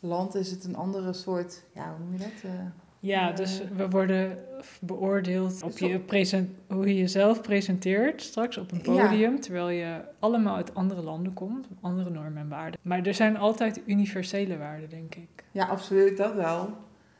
land 0.00 0.34
is 0.34 0.50
het 0.50 0.64
een 0.64 0.76
andere 0.76 1.12
soort. 1.12 1.62
Ja, 1.74 1.88
hoe 1.96 1.98
noem 2.04 2.12
je 2.12 2.18
dat? 2.18 2.50
Eh, 2.50 2.50
Ja, 3.04 3.30
Eh, 3.30 3.36
dus 3.36 3.62
we 3.76 3.88
worden 3.90 4.38
beoordeeld 4.80 5.62
op 5.62 5.78
je 5.78 5.98
present, 5.98 6.50
hoe 6.68 6.86
je 6.88 6.94
jezelf 6.98 7.40
presenteert 7.42 8.22
straks 8.22 8.56
op 8.58 8.72
een 8.72 8.80
Ja. 8.94 9.08
podium, 9.08 9.40
terwijl 9.40 9.68
je 9.68 10.00
allemaal 10.18 10.56
uit 10.56 10.74
andere 10.74 11.02
landen 11.02 11.32
komt, 11.32 11.66
andere 11.80 12.10
normen 12.10 12.36
en 12.42 12.48
waarden. 12.48 12.80
Maar 12.82 13.02
er 13.06 13.14
zijn 13.14 13.36
altijd 13.36 13.80
universele 13.86 14.58
waarden, 14.58 14.88
denk 14.88 15.14
ik. 15.14 15.44
ja, 15.50 15.64
absoluut, 15.66 16.16
dat 16.16 16.34
wel. 16.34 16.70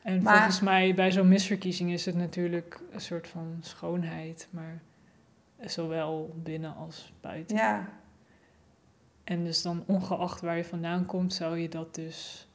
En 0.01 0.21
Maar- 0.23 0.33
volgens 0.35 0.61
mij 0.61 0.93
bij 0.95 1.11
zo'n 1.11 1.27
misverkiezing 1.27 1.91
is 1.91 2.05
het 2.05 2.15
natuurlijk 2.15 2.79
een 2.91 3.01
soort 3.01 3.27
van 3.27 3.57
schoonheid, 3.61 4.47
maar 4.49 4.81
zowel 5.59 6.35
binnen 6.43 6.75
als 6.75 7.13
buiten. 7.21 7.57
Ja, 7.57 7.89
En 9.23 9.43
dus 9.43 9.61
dan 9.61 9.83
ongeacht 9.87 10.41
waar 10.41 10.57
je 10.57 10.63
vandaan 10.65 11.05
komt, 11.05 11.33
zou 11.33 11.57
je 11.57 11.69
dat 11.69 11.95
dus, 11.95 12.47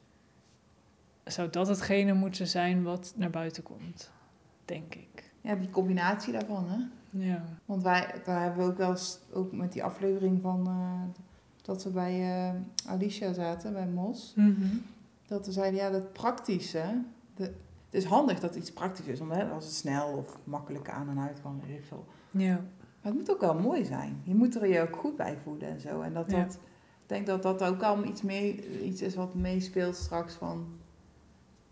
zou 1.25 1.51
dat 1.51 1.69
hetgene 1.69 2.13
moeten 2.13 2.47
zijn 2.47 2.83
wat 2.83 3.13
naar 3.17 3.31
buiten 3.31 3.63
komt, 3.63 4.11
denk 4.65 4.95
ik. 4.95 5.33
ja, 5.41 5.55
die 5.55 5.71
combinatie 5.71 6.33
daarvan, 6.33 6.65
hè. 6.69 6.79
Ja. 7.11 7.45
Want 7.65 7.83
wij, 7.83 8.15
daar 8.25 8.43
hebben 8.43 8.65
we 8.65 8.71
ook 8.73 8.79
wel 8.79 8.91
eens, 8.91 9.19
ook 9.33 9.53
met 9.53 9.73
die 9.73 9.85
aflevering 9.85 10.41
van, 10.43 10.67
eh, 10.67 11.21
dat 11.63 11.85
we 11.85 11.91
bij 11.91 12.21
eh, 12.21 12.55
Alicia 12.91 13.33
zaten, 13.33 13.73
bij 13.73 13.87
Mos. 13.87 14.35
Dat 15.27 15.47
we 15.47 15.53
zeiden, 15.53 15.81
ja, 15.81 15.91
dat 15.91 16.13
praktische, 16.13 16.83
de, 17.35 17.43
het 17.43 17.55
is 18.03 18.05
handig 18.05 18.41
dat 18.41 18.55
iets 18.55 18.73
praktisch 18.73 19.07
is, 19.07 19.21
omdat 19.21 19.51
als 19.51 19.65
het 19.65 19.75
snel 19.75 20.09
of 20.13 20.39
makkelijk 20.45 20.89
aan 20.91 21.09
en 21.09 21.19
uit 21.21 21.41
kan, 21.43 21.61
weet 21.67 21.87
veel. 21.87 22.05
Ja. 22.31 22.55
Maar 22.55 23.13
het 23.13 23.15
moet 23.15 23.31
ook 23.31 23.41
wel 23.41 23.59
mooi 23.61 23.85
zijn. 23.85 24.21
Je 24.25 24.35
moet 24.35 24.55
er 24.55 24.67
je 24.69 24.81
ook 24.81 24.97
goed 24.97 25.17
bij 25.17 25.37
voelen 25.43 25.69
en 25.69 25.81
zo. 25.81 26.01
En 26.01 26.13
dat 26.15 26.31
Ja. 26.31 26.45
dat, 26.45 26.55
ik 27.03 27.07
denk 27.07 27.27
dat 27.27 27.43
dat 27.43 27.63
ook 27.63 27.83
al 27.83 28.05
iets, 28.05 28.23
mee, 28.23 28.81
iets 28.85 29.03
is 29.03 29.15
wat 29.15 29.35
meespeelt 29.35 29.97
straks 29.97 30.35
van 30.35 30.67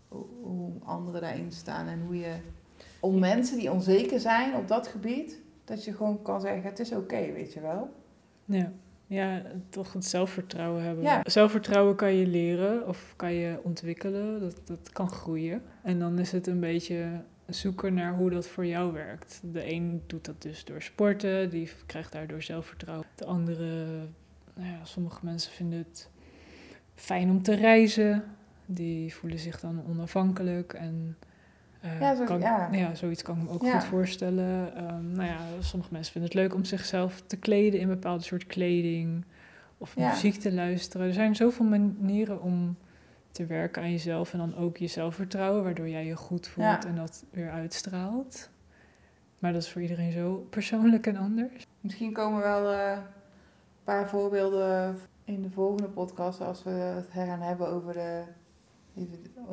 hoe, 0.09 0.71
anderen 0.83 1.21
daarin 1.21 1.51
staan 1.51 1.87
en 1.87 2.01
hoe 2.01 2.19
je, 2.19 2.35
om 2.99 3.19
mensen 3.19 3.57
die 3.57 3.71
onzeker 3.71 4.19
zijn 4.19 4.55
op 4.55 4.67
dat 4.67 4.87
gebied, 4.87 5.41
dat 5.65 5.85
je 5.85 5.93
gewoon 5.93 6.21
kan 6.21 6.41
zeggen, 6.41 6.63
het 6.63 6.79
is 6.79 6.91
oké, 6.91 7.31
weet 7.31 7.53
je 7.53 7.59
wel. 7.59 7.89
Ja. 8.45 8.71
ja, 9.07 9.41
toch 9.69 9.93
het 9.93 10.05
zelfvertrouwen 10.05 10.83
hebben. 10.83 11.03
Ja. 11.03 11.21
Zelfvertrouwen 11.23 11.95
kan 11.95 12.13
je 12.13 12.27
leren 12.27 12.87
of 12.87 13.13
kan 13.15 13.33
je 13.33 13.59
ontwikkelen. 13.63 14.39
Dat, 14.39 14.61
dat 14.65 14.91
kan 14.91 15.09
groeien. 15.09 15.61
En 15.81 15.99
dan 15.99 16.19
is 16.19 16.31
het 16.31 16.47
een 16.47 16.59
beetje 16.59 17.21
zoeken 17.47 17.93
naar 17.93 18.15
hoe 18.15 18.29
dat 18.29 18.47
voor 18.47 18.65
jou 18.65 18.93
werkt. 18.93 19.41
De 19.43 19.71
een 19.71 20.03
doet 20.07 20.25
dat 20.25 20.41
dus 20.41 20.65
door 20.65 20.81
sporten, 20.81 21.49
die 21.49 21.71
krijgt 21.85 22.11
daardoor 22.11 22.41
zelfvertrouwen. 22.41 23.07
De 23.15 23.25
andere, 23.25 23.85
nou 24.53 24.67
ja, 24.67 24.85
sommige 24.85 25.25
mensen 25.25 25.51
vinden 25.51 25.79
het 25.79 26.09
fijn 26.95 27.29
om 27.29 27.41
te 27.41 27.55
reizen. 27.55 28.23
Die 28.71 29.13
voelen 29.15 29.39
zich 29.39 29.59
dan 29.59 29.83
onafhankelijk 29.89 30.73
en... 30.73 31.17
eh, 31.81 31.99
Ja, 31.99 32.15
zo- 32.15 32.23
kan, 32.23 32.39
ja. 32.39 32.95
zoiets 32.95 33.21
kan 33.21 33.37
ik 33.37 33.43
me 33.43 33.49
ook 33.49 33.63
Ja. 33.63 33.79
goed 33.79 33.89
voorstellen. 33.89 34.75
Ehm, 34.75 35.11
nou 35.11 35.27
ja, 35.27 35.37
sommige 35.59 35.93
mensen 35.93 36.11
vinden 36.11 36.31
het 36.31 36.39
leuk 36.39 36.53
om 36.55 36.63
zichzelf 36.63 37.21
te 37.25 37.37
kleden 37.37 37.79
in 37.79 37.87
bepaalde 37.87 38.23
soort 38.23 38.45
kleding. 38.47 39.25
Of 39.77 39.95
Ja. 39.95 40.09
muziek 40.09 40.35
te 40.35 40.53
luisteren. 40.53 41.07
Er 41.07 41.13
zijn 41.13 41.35
zoveel 41.35 41.65
manieren 41.65 42.41
om 42.41 42.77
te 43.31 43.45
werken 43.45 43.81
aan 43.81 43.91
jezelf. 43.91 44.33
En 44.33 44.39
dan 44.39 44.55
ook 44.55 44.77
je 44.77 44.87
zelfvertrouwen, 44.87 45.63
waardoor 45.63 45.89
jij 45.89 46.05
je 46.05 46.15
goed 46.15 46.47
voelt 46.47 46.67
Ja. 46.67 46.85
en 46.87 46.95
dat 46.95 47.25
weer 47.31 47.49
uitstraalt. 47.51 48.49
Maar 49.39 49.53
dat 49.53 49.61
is 49.61 49.71
voor 49.71 49.81
iedereen 49.81 50.11
zo 50.11 50.47
persoonlijk 50.49 51.07
en 51.07 51.17
anders. 51.17 51.67
Misschien 51.81 52.13
komen 52.13 52.41
wel 52.41 52.71
eh, 52.71 52.91
een 52.91 53.03
paar 53.83 54.09
voorbeelden 54.09 54.97
in 55.23 55.41
de 55.41 55.49
volgende 55.49 55.87
podcast 55.87 56.41
als 56.41 56.63
we 56.63 56.69
het 56.69 57.13
hergaan 57.13 57.41
hebben 57.41 57.67
over 57.67 57.93
de, 57.93 58.21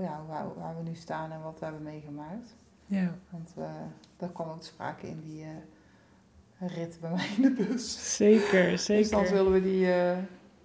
ja, 0.01 0.21
waar, 0.29 0.55
waar 0.59 0.77
we 0.77 0.83
nu 0.83 0.95
staan 0.95 1.33
en 1.33 1.43
wat 1.43 1.59
we 1.59 1.65
hebben 1.65 1.83
meegemaakt. 1.83 2.57
Ja, 2.85 3.15
Want 3.31 3.53
eh 3.59 3.71
dat 4.17 4.33
kwam 4.33 4.49
ook 4.49 4.63
sprake 4.63 5.07
in 5.09 5.21
die 5.21 5.45
eh, 5.45 6.69
rit 6.77 6.99
bij 7.01 7.11
mij 7.11 7.27
in 7.37 7.43
de 7.43 7.51
bus. 7.51 8.17
zeker, 8.17 8.71
Dus 8.71 8.87
dan 8.87 8.97
zeker. 9.05 9.27
zullen 9.27 9.53
we 9.53 9.63
die 9.63 9.93
eh, 9.93 10.19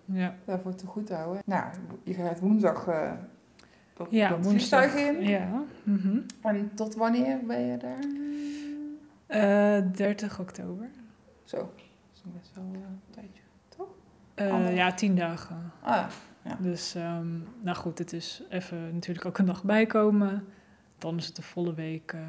Ja, 0.05 0.35
daarvoor 0.45 0.75
te 0.75 0.85
goed 0.85 1.09
houden. 1.09 1.41
Nou, 1.45 1.73
je 2.03 2.13
gaat 2.13 2.39
woensdag 2.39 2.85
dat, 3.93 4.07
ja 4.11 4.29
dat 4.29 4.43
woensdag. 4.43 4.89
vliegtuig 4.91 5.15
in. 5.17 5.27
Ja. 5.27 5.63
mhm. 5.83 6.19
En 6.41 6.71
tot 6.75 6.95
wanneer 6.95 7.45
ben 7.45 7.61
je 7.61 7.77
daar? 7.77 7.99
Eh, 9.27 9.91
30 9.91 10.39
oktober. 10.39 10.89
Zo, 11.43 11.57
dat 11.57 11.69
is 12.13 12.21
best 12.39 12.51
wel 12.55 12.63
een 12.63 13.01
tijdje. 13.09 13.41
Anderhalf. 14.35 14.75
ja, 14.75 14.93
10 14.93 15.15
dagen. 15.15 15.71
Ah, 15.81 16.07
Dus, 16.59 16.95
ehm, 16.95 17.27
nou 17.61 17.77
goed, 17.77 17.97
het 17.97 18.13
is 18.13 18.41
even 18.49 18.93
natuurlijk 18.93 19.25
ook 19.25 19.37
een 19.37 19.45
dag 19.45 19.63
bijkomen. 19.63 20.45
Dan 20.97 21.17
is 21.17 21.25
het 21.25 21.35
de 21.35 21.41
volle 21.41 21.73
week, 21.73 22.11
eh, 22.13 22.19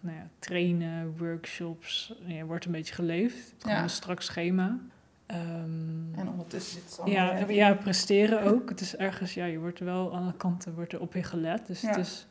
nou 0.00 0.16
ja, 0.16 0.26
trainen, 0.38 1.16
workshops. 1.18 2.14
Ja, 2.24 2.44
wordt 2.44 2.64
een 2.64 2.72
beetje 2.72 2.94
geleefd. 2.94 3.54
Gewoon 3.58 3.76
Ja. 3.76 3.82
een 3.82 3.90
strak 3.90 4.20
schema. 4.22 4.78
Ehm, 5.26 6.14
en 6.16 6.28
ondertussen 6.28 6.72
zit 6.80 6.90
het 6.90 7.00
allemaal 7.00 7.48
ja, 7.48 7.68
ja, 7.68 7.74
presteren 7.74 8.42
ook. 8.42 8.68
Het 8.68 8.80
is 8.80 8.96
ergens, 8.96 9.34
ja, 9.34 9.44
je 9.44 9.58
wordt 9.58 9.78
er 9.78 9.84
wel 9.84 10.14
aan 10.14 10.22
alle 10.22 10.36
kanten 10.36 10.74
wordt 10.74 10.92
er 10.92 11.00
op 11.00 11.14
je 11.14 11.22
gelet. 11.22 11.66
Dus 11.66 11.80
het 11.82 11.94
Ja. 11.94 12.00
is, 12.00 12.26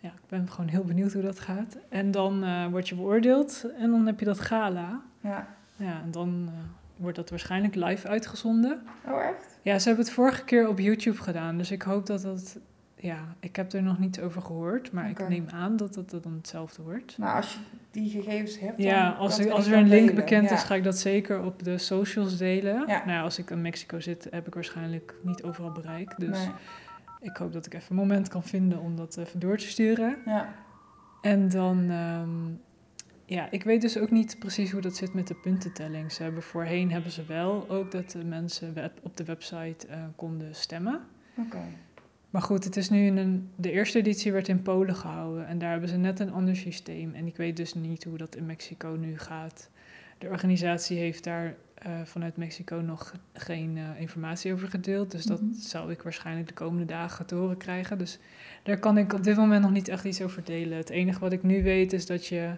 ja, 0.00 0.08
ik 0.08 0.28
ben 0.28 0.48
gewoon 0.50 0.68
heel 0.70 0.84
benieuwd 0.84 1.12
hoe 1.12 1.22
dat 1.22 1.40
gaat. 1.40 1.76
En 1.88 2.10
dan 2.10 2.44
eh, 2.44 2.66
word 2.66 2.88
je 2.88 2.94
beoordeeld 2.94 3.64
en 3.78 3.90
dan 3.90 4.06
heb 4.06 4.18
je 4.18 4.24
dat 4.24 4.40
gala. 4.40 5.00
Ja. 5.20 5.48
Ja, 5.76 6.00
en 6.02 6.10
dan 6.10 6.44
eh, 6.48 6.58
wordt 7.00 7.16
dat 7.16 7.30
waarschijnlijk 7.30 7.74
live 7.74 8.08
uitgezonden. 8.08 8.82
Oh, 9.06 9.22
echt? 9.24 9.58
Ja, 9.62 9.78
ze 9.78 9.88
hebben 9.88 10.04
het 10.04 10.14
vorige 10.14 10.44
keer 10.44 10.68
op 10.68 10.78
YouTube 10.78 11.16
gedaan. 11.22 11.56
Dus 11.56 11.70
ik 11.70 11.82
hoop 11.82 12.06
dat 12.06 12.22
dat... 12.22 12.58
Ja, 12.96 13.18
ik 13.40 13.56
heb 13.56 13.72
er 13.72 13.82
nog 13.82 13.98
niet 13.98 14.20
over 14.20 14.42
gehoord. 14.42 14.92
Maar 14.92 15.10
ik 15.10 15.28
neem 15.28 15.46
aan 15.52 15.76
dat 15.76 15.94
dat 15.94 16.10
dan 16.10 16.32
hetzelfde 16.36 16.82
wordt. 16.82 17.18
Nou, 17.18 17.36
als 17.36 17.52
je 17.52 17.58
die 17.90 18.10
gegevens 18.10 18.58
hebt, 18.58 18.82
Ja, 18.82 19.10
als, 19.10 19.38
er, 19.38 19.52
als 19.52 19.66
er 19.66 19.72
een 19.72 19.88
link 19.88 20.00
delen. 20.08 20.14
bekend 20.14 20.48
Ja. 20.48 20.54
is, 20.54 20.62
ga 20.62 20.74
ik 20.74 20.84
dat 20.84 20.98
zeker 20.98 21.42
op 21.44 21.62
de 21.64 21.78
socials 21.78 22.36
delen. 22.36 22.74
Ja. 22.86 22.86
Nou 22.98 23.10
ja, 23.10 23.22
als 23.22 23.38
ik 23.38 23.50
in 23.50 23.60
Mexico 23.60 24.00
zit, 24.00 24.26
heb 24.30 24.46
ik 24.46 24.54
waarschijnlijk 24.54 25.14
niet 25.22 25.42
overal 25.42 25.72
bereik. 25.72 26.14
Dus 26.18 26.38
Nee. 26.38 26.48
ik 27.20 27.36
hoop 27.36 27.52
dat 27.52 27.66
ik 27.66 27.74
even 27.74 27.86
een 27.90 27.96
moment 27.96 28.28
kan 28.28 28.42
vinden 28.42 28.80
om 28.80 28.96
dat 28.96 29.16
even 29.16 29.40
door 29.40 29.56
te 29.56 29.66
sturen. 29.66 30.16
Ja. 30.26 30.48
En 31.20 31.48
dan, 31.48 31.90
ehm, 31.90 32.28
ja, 33.30 33.50
ik 33.50 33.62
weet 33.64 33.80
dus 33.80 33.98
ook 33.98 34.10
niet 34.10 34.36
precies 34.38 34.70
hoe 34.70 34.80
dat 34.80 34.96
zit 34.96 35.14
met 35.14 35.26
de 35.28 35.34
puntentelling. 35.34 36.12
Ze 36.12 36.22
hebben 36.22 36.42
voorheen 36.42 36.90
hebben 36.92 37.10
ze 37.10 37.24
wel 37.24 37.68
ook 37.68 37.90
dat 37.90 38.10
de 38.10 38.24
mensen 38.24 38.74
web- 38.74 38.98
op 39.02 39.16
de 39.16 39.24
website 39.24 39.86
eh, 39.86 40.02
konden 40.16 40.54
stemmen. 40.54 41.00
Oké. 41.38 41.58
Maar 42.30 42.42
goed, 42.42 42.64
het 42.64 42.76
is 42.76 42.90
nu 42.90 43.06
in 43.06 43.16
een, 43.16 43.48
de 43.56 43.70
eerste 43.70 43.98
editie 43.98 44.32
werd 44.32 44.48
in 44.48 44.62
Polen 44.62 44.94
gehouden 44.94 45.46
en 45.46 45.58
daar 45.58 45.70
hebben 45.70 45.88
ze 45.88 45.96
net 45.96 46.20
een 46.20 46.32
ander 46.32 46.56
systeem. 46.56 47.14
En 47.14 47.26
ik 47.26 47.36
weet 47.36 47.56
dus 47.56 47.74
niet 47.74 48.04
hoe 48.04 48.16
dat 48.18 48.36
in 48.36 48.46
Mexico 48.46 48.96
nu 49.00 49.18
gaat. 49.18 49.70
De 50.18 50.28
organisatie 50.28 50.98
heeft 50.98 51.24
daar 51.24 51.54
eh, 51.74 51.92
vanuit 52.04 52.36
Mexico 52.36 52.76
nog 52.76 53.14
geen 53.32 53.76
eh, 53.76 54.00
informatie 54.00 54.52
over 54.52 54.68
gedeeld. 54.68 55.10
Dus 55.10 55.24
dat 55.24 55.40
Mhm. 55.40 55.52
zou 55.54 55.90
ik 55.92 56.02
waarschijnlijk 56.02 56.48
de 56.48 56.54
komende 56.54 56.84
dagen 56.84 57.26
te 57.26 57.34
horen 57.34 57.56
krijgen. 57.56 57.98
Dus 57.98 58.18
daar 58.62 58.78
kan 58.78 58.98
ik 58.98 59.12
op 59.12 59.22
dit 59.24 59.36
moment 59.36 59.62
nog 59.62 59.72
niet 59.72 59.88
echt 59.88 60.04
iets 60.04 60.22
over 60.22 60.44
delen. 60.44 60.78
Het 60.78 60.90
enige 60.90 61.20
wat 61.20 61.32
ik 61.32 61.42
nu 61.42 61.62
weet 61.62 61.92
is 61.92 62.06
dat 62.06 62.26
je 62.26 62.50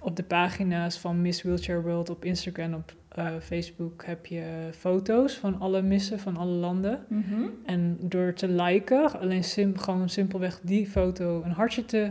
op 0.00 0.16
de 0.16 0.22
pagina's 0.22 0.98
van 0.98 1.22
Miss 1.22 1.42
Wheelchair 1.42 1.82
World 1.82 2.10
op 2.10 2.24
Instagram, 2.24 2.74
op 2.74 2.92
eh, 3.08 3.26
Facebook, 3.42 4.04
heb 4.04 4.26
je 4.26 4.68
foto's 4.70 5.34
van 5.34 5.60
alle 5.60 5.82
missen 5.82 6.18
van 6.18 6.36
alle 6.36 6.52
landen. 6.52 7.04
Mhm. 7.08 7.42
En 7.64 7.96
door 8.00 8.32
te 8.32 8.48
liken, 8.48 9.20
alleen 9.20 9.44
sim, 9.44 9.78
gewoon 9.78 10.08
simpelweg 10.08 10.60
die 10.62 10.86
foto 10.86 11.42
een 11.44 11.52
hartje 11.52 11.84
te 11.84 12.10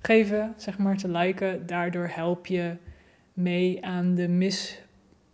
geven, 0.00 0.54
zeg 0.56 0.78
maar, 0.78 0.96
te 0.96 1.08
liken, 1.08 1.66
daardoor 1.66 2.08
help 2.08 2.46
je 2.46 2.76
mee 3.32 3.84
aan 3.84 4.14
de 4.14 4.28
mis, 4.28 4.82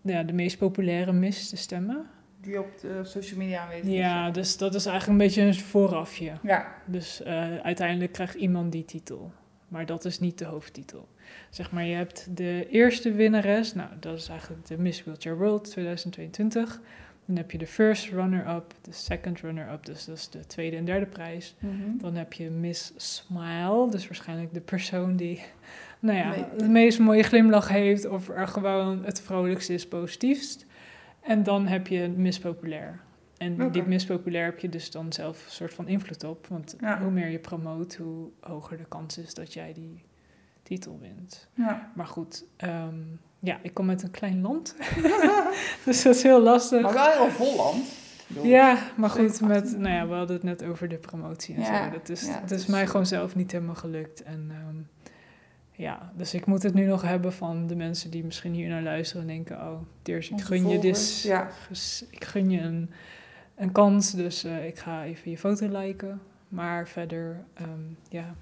ja, 0.00 0.22
de 0.22 0.32
meest 0.32 0.58
populaire 0.58 1.12
mis 1.12 1.48
te 1.48 1.56
stemmen. 1.56 2.06
Die 2.40 2.58
op 2.58 2.80
de 2.80 3.00
social 3.04 3.38
media 3.38 3.62
aanwezig 3.62 3.84
is. 3.84 3.96
Ja, 3.96 4.30
dus 4.30 4.56
dat 4.56 4.74
is 4.74 4.86
eigenlijk 4.86 5.20
een 5.20 5.26
beetje 5.26 5.42
een 5.42 5.54
voorafje. 5.54 6.32
Ja. 6.42 6.74
Dus 6.86 7.22
eh, 7.22 7.56
uiteindelijk 7.56 8.12
krijgt 8.12 8.34
iemand 8.34 8.72
die 8.72 8.84
titel. 8.84 9.32
Maar 9.70 9.86
dat 9.86 10.04
is 10.04 10.18
niet 10.20 10.38
de 10.38 10.44
hoofdtitel. 10.44 11.08
Zeg 11.50 11.70
maar, 11.70 11.84
je 11.84 11.94
hebt 11.94 12.36
de 12.36 12.66
eerste 12.70 13.12
winnares. 13.12 13.74
Nou, 13.74 13.88
dat 14.00 14.16
is 14.18 14.28
eigenlijk 14.28 14.66
de 14.66 14.78
Miss 14.78 15.04
Wheelchair 15.04 15.38
World 15.38 15.70
2022. 15.70 16.80
Dan 17.24 17.36
heb 17.36 17.50
je 17.50 17.58
de 17.58 17.66
first 17.66 18.08
runner-up, 18.10 18.74
de 18.82 18.92
second 18.92 19.40
runner-up. 19.40 19.86
Dus 19.86 20.04
dat 20.04 20.16
is 20.16 20.28
de 20.28 20.46
tweede 20.46 20.76
en 20.76 20.84
derde 20.84 21.06
prijs. 21.06 21.54
Mhm. 21.58 21.98
Dan 21.98 22.14
heb 22.14 22.32
je 22.32 22.50
Miss 22.50 22.92
Smile. 22.96 23.90
Dus 23.90 24.06
waarschijnlijk 24.08 24.54
de 24.54 24.60
persoon 24.60 25.16
die 25.16 25.40
nou 26.00 26.18
ja, 26.18 26.30
Nee. 26.30 26.44
de 26.56 26.68
meest 26.68 26.98
mooie 26.98 27.22
glimlach 27.22 27.68
heeft. 27.68 28.08
Of 28.08 28.28
er 28.28 28.48
gewoon 28.48 29.04
het 29.04 29.20
vrolijkste 29.20 29.74
is, 29.74 29.88
positiefst. 29.88 30.66
En 31.20 31.42
dan 31.42 31.66
heb 31.66 31.86
je 31.86 32.08
Miss 32.08 32.38
Populair. 32.38 33.00
En 33.40 33.62
Oké. 33.62 33.70
die 33.70 33.82
Miss 33.82 34.06
Populair 34.06 34.44
heb 34.44 34.58
je 34.58 34.68
dus 34.68 34.90
dan 34.90 35.12
zelf 35.12 35.44
een 35.44 35.52
soort 35.52 35.74
van 35.74 35.88
invloed 35.88 36.24
op. 36.24 36.46
Want 36.46 36.76
Ja. 36.80 37.02
hoe 37.02 37.10
meer 37.10 37.28
je 37.28 37.38
promoot, 37.38 37.94
hoe 37.94 38.28
hoger 38.40 38.76
de 38.76 38.84
kans 38.88 39.18
is 39.18 39.34
dat 39.34 39.52
jij 39.52 39.72
die 39.72 40.02
titel 40.62 40.98
wint. 41.00 41.48
Ja. 41.54 41.90
Maar 41.94 42.06
goed, 42.06 42.44
ehm, 42.56 42.94
ja, 43.38 43.58
ik 43.62 43.74
kom 43.74 43.88
uit 43.88 44.02
een 44.02 44.10
klein 44.10 44.40
land. 44.40 44.76
dus 45.84 46.02
dat 46.02 46.14
is 46.14 46.22
heel 46.22 46.40
lastig. 46.42 46.82
Maar 46.82 46.92
wel 46.92 47.12
heel 47.12 47.30
vol 47.30 47.56
land. 47.56 47.84
Ja, 48.42 48.78
maar 48.96 49.10
goed, 49.10 49.20
17, 49.36 49.46
met, 49.46 49.62
18. 49.62 49.80
nou 49.80 49.94
ja, 49.94 50.06
we 50.08 50.14
hadden 50.14 50.36
het 50.36 50.44
net 50.44 50.64
over 50.64 50.88
de 50.88 50.96
promotie 50.96 51.54
en 51.54 51.60
Ja, 51.60 51.84
zo. 51.84 51.90
Dat 51.90 52.08
is, 52.08 52.26
ja, 52.26 52.40
het 52.40 52.48
dat 52.48 52.58
is 52.58 52.66
mij 52.66 52.86
gewoon 52.86 53.06
zelf 53.06 53.34
niet 53.34 53.52
helemaal 53.52 53.74
gelukt. 53.74 54.22
En 54.22 54.46
ehm, 54.50 54.76
ja, 55.82 56.12
dus 56.16 56.34
ik 56.34 56.46
moet 56.46 56.62
het 56.62 56.74
nu 56.74 56.84
nog 56.84 57.02
hebben 57.02 57.32
van 57.32 57.66
de 57.66 57.76
mensen 57.76 58.10
die 58.10 58.24
misschien 58.24 58.52
hier 58.52 58.68
naar 58.68 58.82
luisteren 58.82 59.22
en 59.22 59.28
denken... 59.28 59.56
Oh, 59.56 59.80
Teers, 60.02 60.30
ik 60.30 60.40
gun 60.40 60.68
je 60.68 60.78
dit. 60.78 61.30
Ik 62.10 62.24
gun 62.24 62.50
je 62.50 62.60
een, 62.60 62.90
een 63.60 63.72
kans, 63.72 64.10
dus 64.10 64.44
eh, 64.44 64.66
ik 64.66 64.78
ga 64.78 65.04
even 65.04 65.30
je 65.30 65.38
foto 65.38 65.68
liken. 65.68 66.20
Maar 66.48 66.88
verder, 66.88 67.40
ehm, 67.54 67.68
ja, 68.08 68.34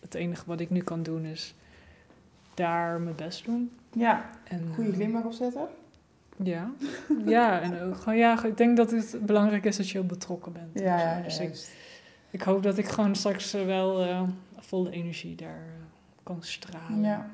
het 0.00 0.14
enige 0.14 0.42
wat 0.46 0.60
ik 0.60 0.70
nu 0.70 0.80
kan 0.80 1.02
doen 1.02 1.24
is 1.24 1.54
daar 2.54 3.00
mijn 3.00 3.16
best 3.16 3.44
doen. 3.44 3.70
Ja, 3.92 4.30
En, 4.44 4.70
goede 4.74 4.90
eh, 4.90 4.96
glimlach 4.96 5.24
opzetten. 5.24 5.68
Ja, 6.36 6.70
ja, 7.26 7.60
en 7.60 7.80
ook 7.82 7.96
gewoon, 7.96 8.18
ja, 8.18 8.44
ik 8.44 8.56
denk 8.56 8.76
dat 8.76 8.90
het 8.90 9.16
belangrijk 9.20 9.64
is 9.64 9.76
dat 9.76 9.88
je 9.88 9.98
heel 9.98 10.06
betrokken 10.06 10.52
bent. 10.52 10.80
Ja, 10.80 11.20
Dus 11.22 11.36
ja, 11.36 11.42
ik, 11.42 11.48
juist. 11.48 11.72
ik 12.30 12.42
hoop 12.42 12.62
dat 12.62 12.78
ik 12.78 12.86
gewoon 12.86 13.14
straks 13.14 13.54
eh, 13.54 13.64
wel 13.64 14.02
eh, 14.04 14.22
volle 14.58 14.90
energie 14.90 15.34
daar 15.34 15.48
eh, 15.66 15.83
kan 16.24 16.36
stralen. 16.42 17.00
Ja. 17.02 17.30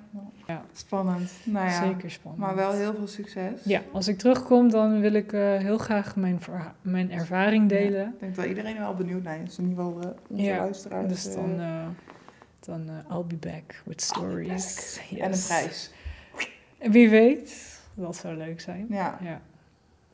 Ja. 0.46 0.64
Spannend. 0.72 1.33
Nou 1.44 1.66
ja, 1.68 1.83
Zeker 1.87 2.11
spannend. 2.11 2.42
maar 2.44 2.55
wel 2.55 2.72
heel 2.72 2.94
veel 2.94 3.07
succes. 3.07 3.64
Ja, 3.64 3.83
als 3.92 4.09
ik 4.09 4.18
terugkom, 4.18 4.70
dan 4.70 5.00
wil 5.00 5.12
ik 5.12 5.33
eh, 5.33 5.40
heel 5.57 5.79
graag 5.79 6.16
mijn, 6.16 6.38
mijn 6.83 7.11
ervaring 7.11 7.68
delen. 7.68 8.07
Ik 8.09 8.20
denk 8.20 8.35
dat 8.37 8.44
iedereen 8.44 8.74
er 8.74 8.81
wel 8.81 8.94
benieuwd 8.94 9.22
naar 9.22 9.40
is. 9.42 9.59
In 9.59 9.68
ieder 9.68 9.85
geval 9.85 10.00
eh, 10.03 10.09
onze 10.29 10.42
Ja, 10.42 10.57
luisteraars. 10.57 11.09
dus 11.09 11.26
eh, 11.26 11.35
dan, 11.35 11.57
dan 12.61 12.88
I'll 13.11 13.24
be 13.26 13.37
back 13.37 13.83
with 13.85 14.03
stories. 14.03 15.00
back. 15.11 15.18
En 15.18 15.33
een 15.33 15.38
prijs. 15.46 15.90
En 16.79 16.90
Wie 16.90 17.11
weet, 17.11 17.79
dat 17.94 18.16
zou 18.16 18.37
leuk 18.37 18.61
zijn. 18.61 18.87
Ja, 18.88 19.18
Ja. 19.22 19.40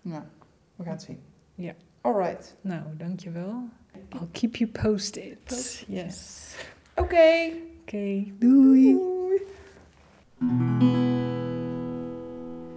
nou, 0.02 0.22
we 0.76 0.82
gaan 0.84 0.92
het 0.92 1.02
zien. 1.02 1.20
Ja. 1.54 1.72
Alright. 2.00 2.56
Nou, 2.60 2.82
dankjewel. 2.96 3.62
I'll 4.12 4.28
keep 4.32 4.56
you 4.56 4.70
posted. 4.70 5.44
Posted. 5.44 5.84
Yes. 5.88 6.54
Oké 6.94 7.50
okay, 7.86 8.32
doei. 8.40 8.94
doei. 10.40 11.15